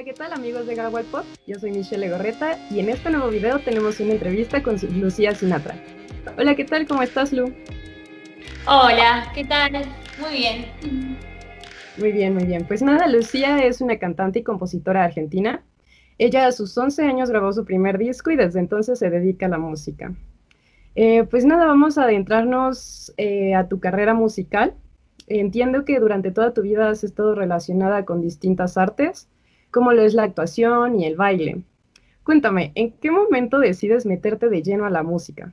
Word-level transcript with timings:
Hola, 0.00 0.06
¿qué 0.06 0.14
tal 0.14 0.32
amigos 0.32 0.66
de 0.66 0.76
Gawal 0.76 1.04
Pop? 1.04 1.26
Yo 1.46 1.58
soy 1.58 1.72
Michelle 1.72 2.08
Gorreta 2.08 2.56
y 2.70 2.80
en 2.80 2.88
este 2.88 3.10
nuevo 3.10 3.28
video 3.28 3.58
tenemos 3.58 4.00
una 4.00 4.14
entrevista 4.14 4.62
con 4.62 4.76
Lucía 4.98 5.34
Sinatra. 5.34 5.74
Hola, 6.38 6.54
¿qué 6.54 6.64
tal? 6.64 6.86
¿Cómo 6.86 7.02
estás, 7.02 7.34
Lu? 7.34 7.52
Hola, 8.66 9.30
¿qué 9.34 9.44
tal? 9.44 9.72
Muy 10.18 10.38
bien. 10.38 10.64
Muy 11.98 12.12
bien, 12.12 12.32
muy 12.32 12.44
bien. 12.44 12.64
Pues 12.66 12.80
nada, 12.80 13.08
Lucía 13.08 13.62
es 13.62 13.82
una 13.82 13.98
cantante 13.98 14.38
y 14.38 14.42
compositora 14.42 15.04
argentina. 15.04 15.62
Ella 16.16 16.46
a 16.46 16.52
sus 16.52 16.78
11 16.78 17.02
años 17.02 17.28
grabó 17.28 17.52
su 17.52 17.66
primer 17.66 17.98
disco 17.98 18.30
y 18.30 18.36
desde 18.36 18.58
entonces 18.58 18.98
se 18.98 19.10
dedica 19.10 19.44
a 19.44 19.50
la 19.50 19.58
música. 19.58 20.14
Eh, 20.94 21.24
pues 21.24 21.44
nada, 21.44 21.66
vamos 21.66 21.98
a 21.98 22.04
adentrarnos 22.04 23.12
eh, 23.18 23.54
a 23.54 23.68
tu 23.68 23.80
carrera 23.80 24.14
musical. 24.14 24.72
Entiendo 25.26 25.84
que 25.84 26.00
durante 26.00 26.30
toda 26.30 26.54
tu 26.54 26.62
vida 26.62 26.88
has 26.88 27.04
estado 27.04 27.34
relacionada 27.34 28.06
con 28.06 28.22
distintas 28.22 28.78
artes, 28.78 29.28
como 29.70 29.92
lo 29.92 30.02
es 30.02 30.14
la 30.14 30.24
actuación 30.24 31.00
y 31.00 31.06
el 31.06 31.16
baile. 31.16 31.62
Cuéntame, 32.22 32.72
¿en 32.74 32.92
qué 32.92 33.10
momento 33.10 33.58
decides 33.58 34.06
meterte 34.06 34.48
de 34.48 34.62
lleno 34.62 34.86
a 34.86 34.90
la 34.90 35.02
música? 35.02 35.52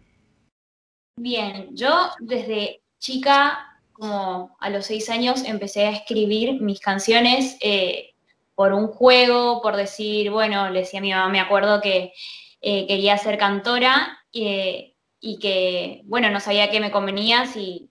Bien, 1.20 1.70
yo 1.72 1.92
desde 2.20 2.82
chica, 3.00 3.80
como 3.94 4.56
a 4.60 4.70
los 4.70 4.86
seis 4.86 5.10
años, 5.10 5.44
empecé 5.44 5.86
a 5.86 5.92
escribir 5.92 6.62
mis 6.62 6.80
canciones 6.80 7.58
eh, 7.62 8.12
por 8.54 8.74
un 8.74 8.88
juego, 8.88 9.62
por 9.62 9.76
decir, 9.76 10.30
bueno, 10.32 10.70
le 10.70 10.80
decía 10.80 11.00
a 11.00 11.04
mi 11.04 11.12
mamá, 11.12 11.30
me 11.30 11.40
acuerdo 11.40 11.82
que 11.82 12.14
quería 12.60 13.18
ser 13.18 13.38
cantora 13.38 14.20
y 15.20 15.40
que, 15.40 16.02
bueno, 16.06 16.30
no 16.30 16.40
sabía 16.40 16.70
qué 16.70 16.80
me 16.80 16.92
convenía, 16.92 17.46
si, 17.46 17.90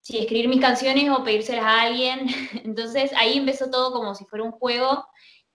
si 0.00 0.18
escribir 0.18 0.48
mis 0.48 0.60
canciones 0.60 1.10
o 1.10 1.24
pedírselas 1.24 1.64
a 1.64 1.82
alguien. 1.82 2.26
Entonces 2.64 3.12
ahí 3.16 3.38
empezó 3.38 3.70
todo 3.70 3.92
como 3.92 4.14
si 4.14 4.24
fuera 4.24 4.44
un 4.44 4.52
juego. 4.52 5.06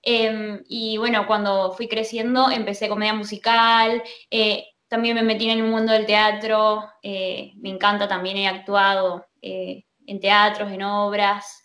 Em, 0.09 0.63
y 0.69 0.97
bueno, 0.97 1.27
cuando 1.27 1.73
fui 1.73 1.89
creciendo 1.89 2.49
empecé 2.49 2.87
comedia 2.87 3.13
musical, 3.13 4.01
eh, 4.31 4.67
también 4.87 5.15
me 5.15 5.21
metí 5.21 5.49
en 5.49 5.59
el 5.59 5.65
mundo 5.65 5.91
del 5.91 6.05
teatro, 6.05 6.85
eh, 7.03 7.51
me 7.57 7.69
encanta, 7.71 8.07
también 8.07 8.37
he 8.37 8.47
actuado 8.47 9.25
eh, 9.41 9.83
en 10.05 10.21
teatros, 10.21 10.71
en 10.71 10.83
obras. 10.83 11.61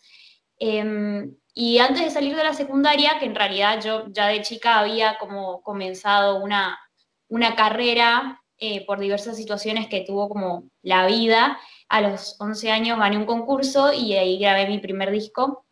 Em, 0.59 1.37
y 1.55 1.79
antes 1.79 2.03
de 2.05 2.11
salir 2.11 2.35
de 2.35 2.43
la 2.43 2.53
secundaria, 2.53 3.21
que 3.21 3.27
en 3.27 3.37
realidad 3.37 3.81
yo 3.81 4.07
ya 4.09 4.27
de 4.27 4.43
chica 4.43 4.81
había 4.81 5.19
como 5.19 5.63
comenzado 5.63 6.43
una, 6.43 6.81
una 7.29 7.55
carrera 7.55 8.41
por 8.87 9.01
diversas 9.01 9.37
situaciones 9.37 9.89
que 9.89 10.03
tuvo 10.03 10.29
como 10.29 10.65
la 10.83 11.07
vida. 11.07 11.59
A 11.89 12.01
los 12.01 12.37
11 12.41 12.71
años 12.73 12.99
gané 12.99 13.19
un 13.19 13.27
concurso 13.27 13.93
y 13.93 14.15
ahí 14.15 14.39
grabé 14.39 14.67
mi 14.69 14.79
primer 14.79 15.11
disco, 15.13 15.65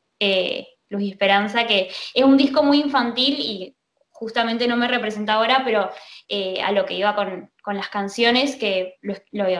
Luz 0.91 1.03
y 1.03 1.11
Esperanza, 1.11 1.67
que 1.67 1.91
es 2.15 2.25
un 2.25 2.37
disco 2.37 2.63
muy 2.63 2.81
infantil 2.81 3.37
y 3.39 3.77
justamente 4.11 4.69
no 4.69 4.77
me 4.77 4.89
representa 4.89 5.35
ahora, 5.35 5.63
pero 5.65 5.91
eh, 6.29 6.61
a 6.63 6.73
lo 6.73 6.85
que 6.85 6.95
iba 6.95 7.15
con, 7.15 7.51
las 7.75 7.89
canciones, 7.89 8.57
que 8.57 8.97
lo, 9.01 9.15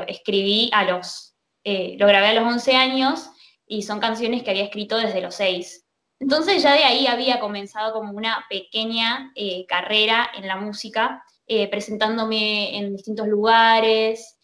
escribí 0.07 0.69
a 0.75 0.85
los, 0.85 1.35
lo 1.65 2.07
grabé 2.07 2.29
a 2.29 2.35
los 2.35 2.45
11 2.45 2.77
años 2.77 3.31
y 3.67 3.83
son 3.83 4.01
canciones 4.01 4.43
que 4.43 4.51
había 4.51 4.65
escrito 4.65 4.99
desde 4.99 5.23
los 5.23 5.35
6. 5.37 5.87
Entonces 6.19 6.63
ya 6.63 6.75
de 6.75 6.85
ahí 6.85 7.07
había 7.07 7.41
comenzado 7.41 7.95
como 7.95 8.13
una 8.13 8.45
pequeña 8.51 9.33
carrera 9.67 10.31
en 10.37 10.47
la 10.47 10.57
música 10.57 11.25
eh, 11.53 11.67
presentándome 11.69 12.79
en 12.79 12.95
distintos 12.95 13.27
lugares, 13.27 14.39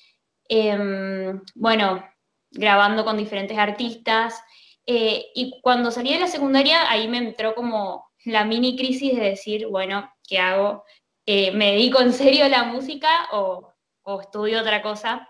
em, 0.49 1.41
bueno, 1.55 2.05
grabando 2.51 3.05
con 3.05 3.17
diferentes 3.17 3.57
artistas. 3.57 4.43
Eh, 4.87 5.27
y 5.35 5.61
cuando 5.63 5.91
salí 5.91 6.13
de 6.13 6.21
la 6.21 6.29
secundaria, 6.29 6.91
ahí 6.91 7.09
me 7.09 7.19
entró 7.19 7.55
como 7.55 8.11
la 8.25 8.45
mini 8.45 8.77
crisis 8.77 9.17
de 9.17 9.31
decir, 9.31 9.67
bueno, 9.67 10.11
¿qué 10.29 10.39
hago? 10.39 10.85
Eh, 11.27 11.51
¿Me 11.53 11.73
dedico 11.73 12.01
en 12.01 12.13
serio 12.13 12.45
a 12.45 12.49
la 12.49 12.65
música 12.65 13.29
o, 13.33 13.75
estudio 14.21 14.61
otra 14.61 14.83
cosa? 14.83 15.29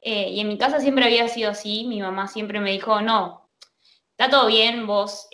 y 0.00 0.40
en 0.40 0.48
mi 0.48 0.56
casa 0.56 0.80
siempre 0.80 1.04
había 1.04 1.26
sido 1.28 1.50
así, 1.50 1.84
mi 1.84 2.00
mamá 2.00 2.28
siempre 2.28 2.60
me 2.60 2.70
dijo, 2.70 3.02
no, 3.02 3.50
está 4.12 4.30
todo 4.30 4.46
bien, 4.46 4.86
vos 4.86 5.28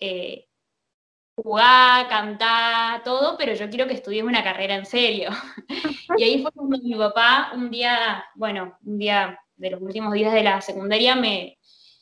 jugar, 1.37 2.09
cantar, 2.09 3.03
todo, 3.03 3.37
pero 3.37 3.55
yo 3.55 3.69
quiero 3.69 3.87
que 3.87 3.95
estudies 3.95 4.25
una 4.25 4.45
carrera 4.45 4.77
en 4.77 4.87
serio. 4.87 5.31
y 6.17 6.23
ahí 6.23 6.43
fue 6.43 6.53
cuando 6.53 6.79
mi 6.79 6.95
papá, 6.95 7.53
un 7.55 7.71
día, 7.71 8.25
bueno, 8.35 8.79
un 8.85 8.99
día 8.99 9.39
de 9.57 9.71
los 9.71 9.83
últimos 9.83 10.13
días 10.13 10.33
de 10.33 10.43
la 10.43 10.61
secundaria, 10.61 11.17
me, 11.17 11.59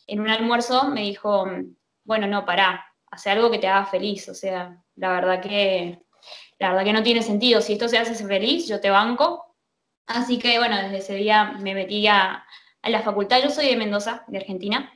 en 0.06 0.20
un 0.20 0.28
almuerzo 0.28 0.88
me 0.88 1.02
dijo, 1.02 1.46
bueno, 2.04 2.26
no, 2.26 2.44
pará, 2.44 2.84
hace 3.10 3.30
algo 3.30 3.50
que 3.50 3.58
te 3.58 3.68
haga 3.68 3.86
feliz, 3.86 4.28
o 4.28 4.34
sea, 4.34 4.82
la 4.96 5.12
verdad 5.12 5.40
que, 5.40 6.00
la 6.58 6.70
verdad 6.70 6.84
que 6.84 6.92
no 6.92 7.02
tiene 7.02 7.22
sentido, 7.22 7.60
si 7.60 7.74
esto 7.74 7.88
se 7.88 7.98
hace 7.98 8.14
feliz, 8.14 8.68
yo 8.68 8.80
te 8.80 8.90
banco. 8.90 9.56
Así 10.06 10.38
que, 10.38 10.58
bueno, 10.58 10.76
desde 10.76 10.98
ese 10.98 11.14
día 11.14 11.56
me 11.60 11.74
metí 11.74 12.06
a, 12.06 12.44
a 12.82 12.90
la 12.90 13.02
facultad, 13.02 13.42
yo 13.42 13.50
soy 13.50 13.66
de 13.66 13.76
Mendoza, 13.76 14.24
de 14.26 14.38
Argentina, 14.38 14.92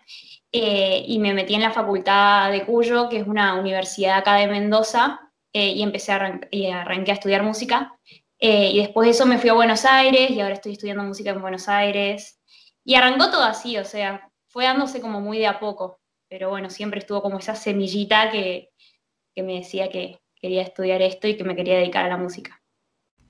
eh, 0.52 1.04
y 1.06 1.18
me 1.18 1.34
metí 1.34 1.54
en 1.54 1.62
la 1.62 1.70
facultad 1.70 2.50
de 2.50 2.64
Cuyo, 2.64 3.08
que 3.08 3.18
es 3.18 3.26
una 3.26 3.54
universidad 3.54 4.18
acá 4.18 4.34
de 4.36 4.48
Mendoza, 4.48 5.20
eh, 5.52 5.70
y 5.70 5.82
empecé 5.82 6.12
a 6.12 6.40
y 6.50 6.66
arranqué 6.66 7.12
a 7.12 7.14
estudiar 7.14 7.42
música. 7.42 7.94
Eh, 8.38 8.70
y 8.72 8.78
después 8.78 9.06
de 9.06 9.12
eso 9.12 9.26
me 9.26 9.38
fui 9.38 9.50
a 9.50 9.54
Buenos 9.54 9.84
Aires 9.84 10.30
y 10.30 10.40
ahora 10.40 10.54
estoy 10.54 10.72
estudiando 10.72 11.02
música 11.02 11.30
en 11.30 11.40
Buenos 11.40 11.68
Aires. 11.68 12.40
Y 12.84 12.94
arrancó 12.94 13.30
todo 13.30 13.42
así, 13.42 13.76
o 13.78 13.84
sea, 13.84 14.25
fue 14.56 14.64
dándose 14.64 15.02
como 15.02 15.20
muy 15.20 15.36
de 15.36 15.48
a 15.48 15.60
poco, 15.60 16.00
pero 16.30 16.48
bueno, 16.48 16.70
siempre 16.70 17.00
estuvo 17.00 17.20
como 17.20 17.38
esa 17.38 17.54
semillita 17.54 18.30
que, 18.30 18.70
que 19.34 19.42
me 19.42 19.56
decía 19.56 19.90
que 19.90 20.22
quería 20.40 20.62
estudiar 20.62 21.02
esto 21.02 21.28
y 21.28 21.36
que 21.36 21.44
me 21.44 21.54
quería 21.54 21.76
dedicar 21.76 22.06
a 22.06 22.08
la 22.08 22.16
música. 22.16 22.62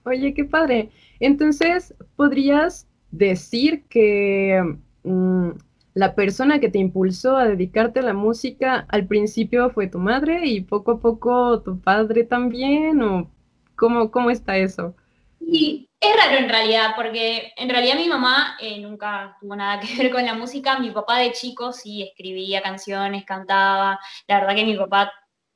Oye, 0.04 0.34
qué 0.34 0.44
padre. 0.44 0.90
Entonces, 1.18 1.96
¿podrías 2.14 2.86
decir 3.10 3.82
que 3.88 4.78
mm, 5.02 5.48
la 5.94 6.14
persona 6.14 6.60
que 6.60 6.68
te 6.68 6.78
impulsó 6.78 7.36
a 7.36 7.48
dedicarte 7.48 7.98
a 7.98 8.04
la 8.04 8.14
música 8.14 8.86
al 8.88 9.08
principio 9.08 9.70
fue 9.70 9.88
tu 9.88 9.98
madre 9.98 10.46
y 10.46 10.60
poco 10.60 10.92
a 10.92 11.00
poco 11.00 11.60
tu 11.60 11.80
padre 11.80 12.22
también? 12.22 13.02
¿O 13.02 13.28
cómo, 13.74 14.12
cómo 14.12 14.30
está 14.30 14.58
eso? 14.58 14.94
Sí, 15.40 15.85
es 16.00 16.16
raro 16.16 16.36
en 16.36 16.48
realidad, 16.48 16.92
porque 16.94 17.52
en 17.56 17.68
realidad 17.68 17.96
mi 17.96 18.08
mamá 18.08 18.56
eh, 18.60 18.78
nunca 18.78 19.36
tuvo 19.40 19.56
nada 19.56 19.80
que 19.80 19.94
ver 19.96 20.10
con 20.10 20.24
la 20.24 20.34
música. 20.34 20.78
Mi 20.78 20.90
papá 20.90 21.18
de 21.18 21.32
chico 21.32 21.72
sí 21.72 22.02
escribía 22.02 22.62
canciones, 22.62 23.24
cantaba. 23.24 23.98
La 24.26 24.40
verdad 24.40 24.54
que 24.54 24.64
mi 24.64 24.76
papá 24.76 25.12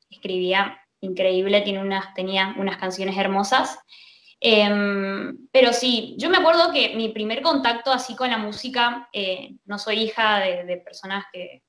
escribía 0.09 0.81
increíble, 1.01 1.63
tiene 1.63 1.81
unas, 1.81 2.13
tenía 2.15 2.55
unas 2.59 2.77
canciones 2.77 3.17
hermosas. 3.17 3.79
Em, 4.41 5.49
pero 5.53 5.73
sí, 5.73 6.17
yo 6.19 6.31
me 6.31 6.39
acuerdo 6.39 6.73
que 6.73 6.95
mi 6.97 7.11
primer 7.11 7.43
contacto 7.43 7.93
así 7.93 8.17
con 8.17 8.31
la 8.31 8.39
música, 8.39 9.09
eh, 9.13 9.57
no 9.67 9.79
soy 9.79 10.01
hija 10.01 10.39
de, 10.41 10.79
personas 10.79 11.27
que, 11.33 11.63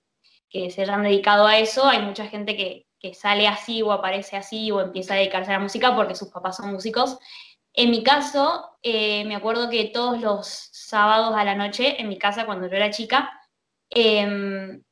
se 0.70 0.82
hayan 0.82 1.04
dedicado 1.04 1.48
a 1.48 1.58
eso, 1.58 1.86
hay 1.86 2.02
mucha 2.02 2.28
gente 2.28 2.56
que, 2.56 2.86
sale 3.14 3.48
así 3.48 3.82
o 3.82 3.92
aparece 3.92 4.38
así 4.38 4.70
o 4.70 4.80
empieza 4.80 5.16
a 5.16 5.18
dedicarse 5.18 5.50
a 5.50 5.56
la 5.56 5.60
música 5.60 5.96
porque 5.96 6.14
sus 6.14 6.30
papás 6.30 6.58
son 6.58 6.72
músicos. 6.72 7.18
En 7.74 7.92
mi 7.92 8.04
caso, 8.04 8.78
eh, 8.84 9.24
me 9.26 9.36
acuerdo 9.36 9.70
que 9.70 9.86
todos 9.86 10.20
los 10.20 10.48
sábados 10.72 11.34
a 11.36 11.44
la 11.44 11.56
noche, 11.56 12.02
en 12.02 12.10
mi 12.10 12.18
casa 12.18 12.46
cuando 12.46 12.68
yo 12.68 12.76
era 12.76 12.92
chica, 12.92 13.32
em, 13.90 14.84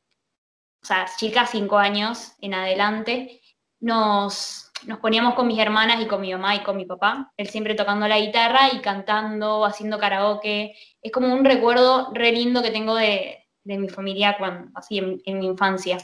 o 0.82 0.86
sea, 0.86 1.06
chica, 1.18 1.46
cinco 1.46 1.78
años 1.78 2.34
en 2.42 2.54
adelante, 2.54 3.42
nos, 3.80 4.72
nos 4.86 5.00
poníamos 5.00 5.34
con 5.36 5.48
mis 5.48 5.60
hermanas 5.60 6.02
y 6.02 6.08
con 6.08 6.22
mi 6.22 6.32
mamá 6.32 6.56
y 6.56 6.64
con 6.64 6.78
mi 6.78 6.86
papá, 6.86 7.32
él 7.38 7.48
siempre 7.50 7.76
tocando 7.76 8.08
la 8.08 8.20
guitarra 8.20 8.70
y 8.74 8.80
cantando, 8.80 9.66
haciendo 9.66 10.00
karaoke. 10.00 10.76
Es 11.02 11.12
como 11.12 11.34
un 11.34 11.46
recuerdo 11.46 12.12
re 12.14 12.32
lindo 12.32 12.62
que 12.62 12.72
tengo 12.72 12.96
de, 12.96 13.48
mi 13.64 13.90
familia 13.90 14.38
cuando, 14.38 14.72
así 14.76 14.98
en, 14.98 15.40
mi 15.40 15.46
infancia. 15.46 15.98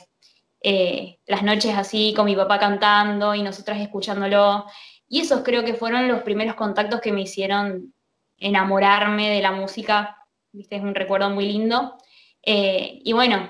Eh, 0.62 1.20
las 1.28 1.44
noches 1.44 1.76
así 1.78 2.14
con 2.16 2.26
mi 2.26 2.36
papá 2.36 2.60
cantando 2.60 3.36
y 3.36 3.44
nosotras 3.44 3.80
escuchándolo. 3.80 4.66
Y 5.16 5.22
esos 5.22 5.44
creo 5.44 5.64
que 5.64 5.76
fueron 5.76 6.10
los 6.10 6.24
primeros 6.24 6.56
contactos 6.56 7.00
que 7.00 7.14
me 7.14 7.22
hicieron 7.22 7.94
enamorarme 8.38 9.30
de 9.30 9.42
la 9.42 9.54
música. 9.54 10.18
¿Viste? 10.52 10.76
Es 10.76 10.82
un 10.82 10.94
recuerdo 10.94 11.30
muy 11.30 11.46
lindo. 11.46 11.96
Eh, 12.44 13.00
y 13.02 13.14
bueno, 13.14 13.50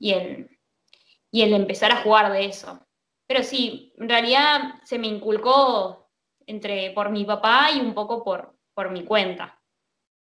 y 0.00 0.14
el, 0.14 0.50
y 1.30 1.42
el 1.42 1.52
empezar 1.52 1.92
a 1.92 2.02
jugar 2.02 2.32
de 2.32 2.46
eso. 2.46 2.80
Pero 3.28 3.44
sí, 3.44 3.92
en 3.98 4.08
realidad 4.08 4.80
se 4.82 4.98
me 4.98 5.06
inculcó 5.06 6.10
entre 6.44 6.90
por 6.90 7.10
mi 7.10 7.24
papá 7.24 7.68
y 7.72 7.78
un 7.78 7.94
poco 7.94 8.24
por, 8.24 8.56
por 8.74 8.90
mi 8.90 9.04
cuenta. 9.04 9.60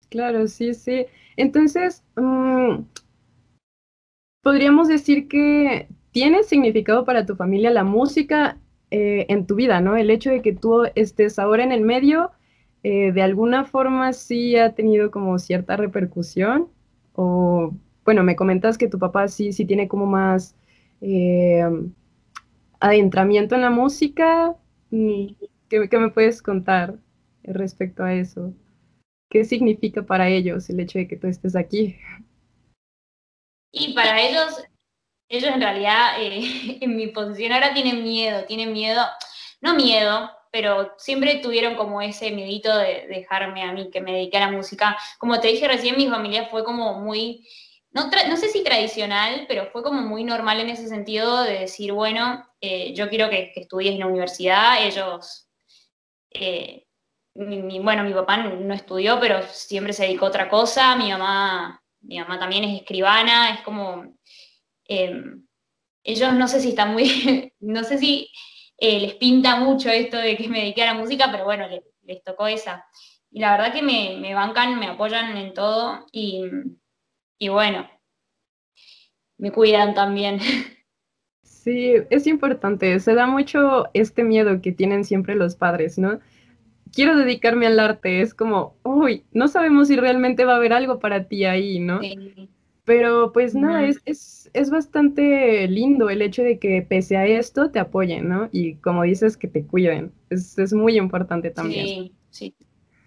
Claro, 0.10 0.48
sí, 0.48 0.74
sí. 0.74 1.06
Entonces, 1.38 2.04
mm, 2.16 2.78
podríamos 4.42 4.88
decir 4.88 5.28
que 5.28 5.88
tiene 6.10 6.42
significado 6.42 7.06
para 7.06 7.28
tu 7.28 7.36
familia 7.36 7.70
la 7.70 7.84
música 7.84 8.58
eh, 8.94 9.26
en 9.30 9.48
tu 9.48 9.56
vida, 9.56 9.82
¿no? 9.82 9.96
El 9.96 10.12
hecho 10.12 10.30
de 10.30 10.44
que 10.44 10.54
tú 10.54 10.84
estés 10.94 11.40
ahora 11.40 11.64
en 11.64 11.72
el 11.72 11.82
medio, 11.82 12.32
eh, 12.84 13.12
de 13.12 13.24
alguna 13.24 13.66
forma 13.66 14.14
sí 14.14 14.56
ha 14.56 14.76
tenido 14.76 15.10
como 15.10 15.40
cierta 15.40 15.76
repercusión. 15.78 16.70
O, 17.16 17.74
bueno, 18.06 18.24
me 18.24 18.36
comentas 18.36 18.78
que 18.78 18.88
tu 18.88 19.00
papá 19.00 19.28
sí, 19.28 19.52
sí 19.52 19.66
tiene 19.66 19.88
como 19.88 20.06
más... 20.06 20.56
Eh, 21.02 21.64
adentramiento 22.80 23.56
en 23.56 23.62
la 23.62 23.70
música, 23.70 24.56
¿Qué, 24.90 25.90
¿Qué, 25.90 25.98
me 25.98 26.10
puedes 26.10 26.42
contar 26.42 27.00
respecto 27.44 28.04
a 28.04 28.14
eso? 28.14 28.54
¿Qué 29.30 29.46
significa 29.46 30.04
para 30.04 30.28
ellos 30.28 30.70
el 30.70 30.82
hecho 30.82 31.00
de 31.00 31.08
que 31.08 31.16
tú 31.16 31.28
estés 31.28 31.56
aquí? 31.56 31.96
Y 33.72 33.94
para 33.94 34.22
ellos, 34.22 34.66
ellos 35.38 35.52
en 35.54 35.62
realidad, 35.62 36.22
eh, 36.22 36.78
en 36.82 36.96
mi 36.96 37.08
posición 37.08 37.52
ahora 37.54 37.74
tienen 37.74 38.04
miedo, 38.04 38.46
tienen 38.46 38.72
miedo, 38.72 39.04
no 39.62 39.74
miedo, 39.76 40.30
pero 40.52 40.94
siempre 40.98 41.40
tuvieron 41.40 41.76
como 41.76 42.02
ese 42.02 42.30
miedito 42.32 42.76
de 42.78 43.08
dejarme 43.08 43.64
a 43.64 43.72
mí 43.72 43.90
que 43.92 44.02
me 44.02 44.14
dedique 44.14 44.38
a 44.38 44.42
la 44.42 44.52
música. 44.52 44.96
Como 45.18 45.40
te 45.40 45.48
dije 45.48 45.68
recién, 45.68 45.98
mi 45.98 46.08
familia 46.08 46.46
fue 46.46 46.64
como 46.64 47.00
muy, 47.00 47.48
no, 47.92 48.10
no 48.28 48.38
sé 48.38 48.50
si 48.50 48.64
tradicional, 48.64 49.46
pero 49.48 49.72
fue 49.72 49.82
como 49.82 50.02
muy 50.02 50.24
normal 50.24 50.60
en 50.60 50.70
ese 50.70 50.88
sentido 50.88 51.44
de 51.44 51.62
decir, 51.62 51.92
bueno, 51.92 52.48
eh, 52.62 52.94
yo 52.94 53.10
quiero 53.10 53.30
que, 53.30 53.52
estudies 53.56 53.94
en 53.94 54.00
la 54.02 54.08
universidad, 54.08 54.86
ellos, 54.86 55.48
eh, 56.30 56.86
bueno, 57.34 58.04
mi 58.04 58.14
papá 58.14 58.38
no 58.38 58.74
estudió, 58.76 59.20
pero 59.20 59.42
siempre 59.50 59.94
se 59.94 60.04
dedicó 60.04 60.26
a 60.28 60.30
otra 60.30 60.50
cosa, 60.50 60.96
mi 60.96 61.10
mamá, 61.10 61.84
mi 62.02 62.20
mamá 62.20 62.38
también 62.38 62.64
es 62.66 62.80
escribana, 62.80 63.56
es 63.56 63.62
como, 63.62 64.14
em, 64.86 65.46
ellos 66.04 66.34
no 66.34 66.48
sé 66.48 66.60
si 66.60 66.70
están 66.70 66.94
muy, 66.94 67.54
no 67.60 67.84
sé 67.84 67.98
si 67.98 68.30
eh, 68.78 69.00
les 69.00 69.16
pinta 69.16 69.58
mucho 69.60 69.90
esto 69.90 70.18
de 70.18 70.36
que 70.38 70.50
me 70.50 70.60
dedique 70.60 70.84
a 70.84 70.94
la 70.94 71.00
música, 71.00 71.30
pero 71.32 71.46
bueno, 71.46 71.66
les, 71.68 72.24
tocó 72.24 72.48
esa. 72.48 72.86
Y 73.32 73.40
la 73.40 73.52
verdad 73.52 73.74
que 73.74 73.82
me, 73.82 74.34
bancan, 74.34 74.80
me 74.80 74.88
apoyan 74.88 75.38
en 75.38 75.54
todo 75.54 76.06
y, 76.12 76.44
y 77.40 77.50
bueno, 77.50 77.90
me 79.38 79.52
cuidan 79.52 79.94
también. 79.94 80.40
Sí, 81.44 81.94
es 82.10 82.28
importante. 82.28 83.00
Se 83.00 83.16
da 83.16 83.26
mucho 83.26 83.86
este 83.94 84.26
miedo 84.26 84.62
que 84.62 84.74
tienen 84.74 85.06
siempre 85.06 85.34
los 85.34 85.56
padres, 85.56 85.98
¿no? 85.98 86.20
Quiero 86.92 87.16
dedicarme 87.16 87.68
al 87.68 87.80
arte. 87.80 88.20
Es 88.20 88.34
como, 88.34 88.76
uy, 88.84 89.24
no 89.32 89.48
sabemos 89.48 89.88
si 89.88 89.96
realmente 89.96 90.44
va 90.44 90.54
a 90.54 90.58
haber 90.58 90.74
algo 90.74 91.00
para 91.00 91.30
ti 91.30 91.46
ahí, 91.46 91.80
¿no? 91.80 92.02
Sí. 92.02 92.50
Pero 92.86 93.32
pues 93.32 93.56
nada, 93.56 93.86
es, 93.86 94.02
es, 94.06 94.50
es, 94.54 94.70
bastante 94.70 95.68
lindo 95.70 96.10
el 96.10 96.22
hecho 96.22 96.44
de 96.44 96.60
que 96.60 96.82
pese 96.82 97.16
a 97.16 97.26
esto 97.26 97.72
te 97.72 97.80
apoyen, 97.80 98.28
¿no? 98.28 98.50
Y 98.52 98.76
como 98.76 99.04
dices, 99.04 99.38
que 99.38 99.48
te 99.48 99.66
cuiden. 99.66 100.14
Es, 100.30 100.58
es 100.58 100.74
muy 100.74 100.98
importante 100.98 101.50
también. 101.50 101.86
Sí, 101.86 102.16
sí. 102.30 102.56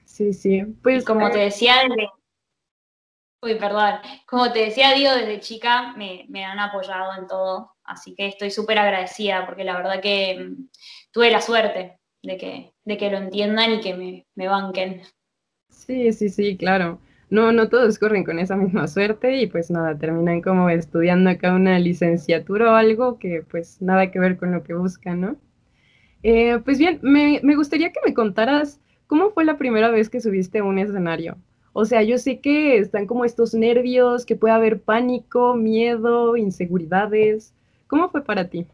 Sí, 0.07 0.33
sí. 0.33 0.63
Pues 0.83 1.05
como 1.05 1.31
te 1.31 1.41
decía 1.41 1.83
desde... 1.87 2.09
Uy, 3.43 3.57
perdón. 3.57 3.97
Como 4.27 4.51
te 4.51 4.61
decía, 4.61 4.93
desde 4.93 5.41
chica 5.41 5.93
me, 5.95 6.25
me 6.31 6.43
han 6.43 6.59
apoyado 6.59 7.13
en 7.19 7.27
todo. 7.27 7.73
Así 7.85 8.15
que 8.15 8.29
estoy 8.29 8.51
súper 8.51 8.79
agradecida 8.79 9.45
porque 9.45 9.65
la 9.65 9.77
verdad 9.77 10.01
que 10.01 10.39
mm, 10.39 10.69
tuve 11.13 11.31
la 11.31 11.43
suerte 11.43 11.99
de 12.23 12.39
que, 12.39 12.73
de 12.83 12.97
que 12.97 13.11
lo 13.11 13.19
entiendan 13.19 13.75
y 13.75 13.81
que 13.81 13.95
me, 13.95 14.27
me 14.35 14.49
banquen. 14.49 15.03
Sí, 15.69 16.15
sí, 16.15 16.31
sí, 16.31 16.57
claro 16.57 16.99
no, 17.31 17.53
no 17.53 17.69
todos 17.69 17.99
corren 17.99 18.25
con 18.25 18.39
esa 18.39 18.57
misma 18.57 18.87
suerte 18.89 19.41
y 19.41 19.47
pues 19.47 19.71
nada, 19.71 19.99
terminan 19.99 20.43
como 20.43 20.69
estudiando 20.71 21.31
acá 21.31 21.55
una 21.55 21.79
licenciatura 21.79 22.73
o 22.73 22.75
algo 22.75 23.19
que 23.19 23.43
pues 23.49 23.83
nada 23.83 24.11
que 24.11 24.21
ver 24.21 24.37
con 24.37 24.53
lo 24.53 24.63
que 24.63 24.75
buscan, 24.75 25.21
¿no? 25.21 25.37
Eh, 26.23 26.61
pues 26.65 26.79
bien, 26.79 26.99
me, 27.03 27.41
me, 27.43 27.57
gustaría 27.57 27.93
que 27.93 28.01
me 28.05 28.15
contaras 28.15 28.81
cómo 29.07 29.31
fue 29.31 29.45
la 29.45 29.59
primera 29.59 29.91
vez 29.91 30.09
que 30.09 30.21
subiste 30.21 30.59
a 30.59 30.65
un 30.65 30.79
escenario. 30.79 31.37
O 31.73 31.85
sea, 31.85 32.03
yo 32.03 32.19
sé 32.19 32.41
que 32.41 32.79
están 32.79 33.07
como 33.07 33.25
estos 33.25 33.55
nervios, 33.55 34.25
que 34.25 34.35
puede 34.35 34.55
haber 34.55 34.81
pánico, 34.81 35.55
miedo, 35.55 36.37
inseguridades. 36.37 37.55
¿Cómo 37.87 38.09
fue 38.09 38.25
para 38.25 38.49
ti? 38.49 38.67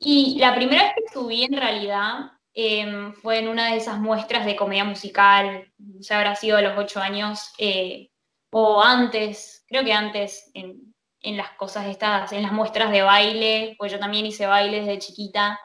Y 0.00 0.38
la 0.40 0.54
primera 0.54 0.82
vez 0.82 0.92
que 0.96 1.12
subí 1.12 1.44
en 1.44 1.52
realidad 1.52 2.32
Em, 2.54 3.12
fue 3.14 3.38
en 3.38 3.48
una 3.48 3.70
de 3.70 3.76
esas 3.76 3.98
muestras 4.00 4.44
de 4.44 4.56
comedia 4.56 4.84
musical, 4.84 5.72
ya 5.78 6.18
habrá 6.18 6.34
sido 6.34 6.56
a 6.56 6.62
los 6.62 6.76
ocho 6.76 7.00
años, 7.00 7.52
eh, 7.58 8.10
o 8.50 8.82
antes, 8.82 9.64
creo 9.68 9.84
que 9.84 9.92
antes, 9.92 10.50
en, 10.54 10.92
las 11.36 11.50
cosas 11.52 11.86
estas, 11.86 12.32
en 12.32 12.42
las 12.42 12.52
muestras 12.52 12.90
de 12.90 13.02
baile, 13.02 13.76
pues 13.78 13.92
yo 13.92 13.98
también 13.98 14.26
hice 14.26 14.46
baile 14.46 14.80
desde 14.80 14.98
chiquita. 14.98 15.60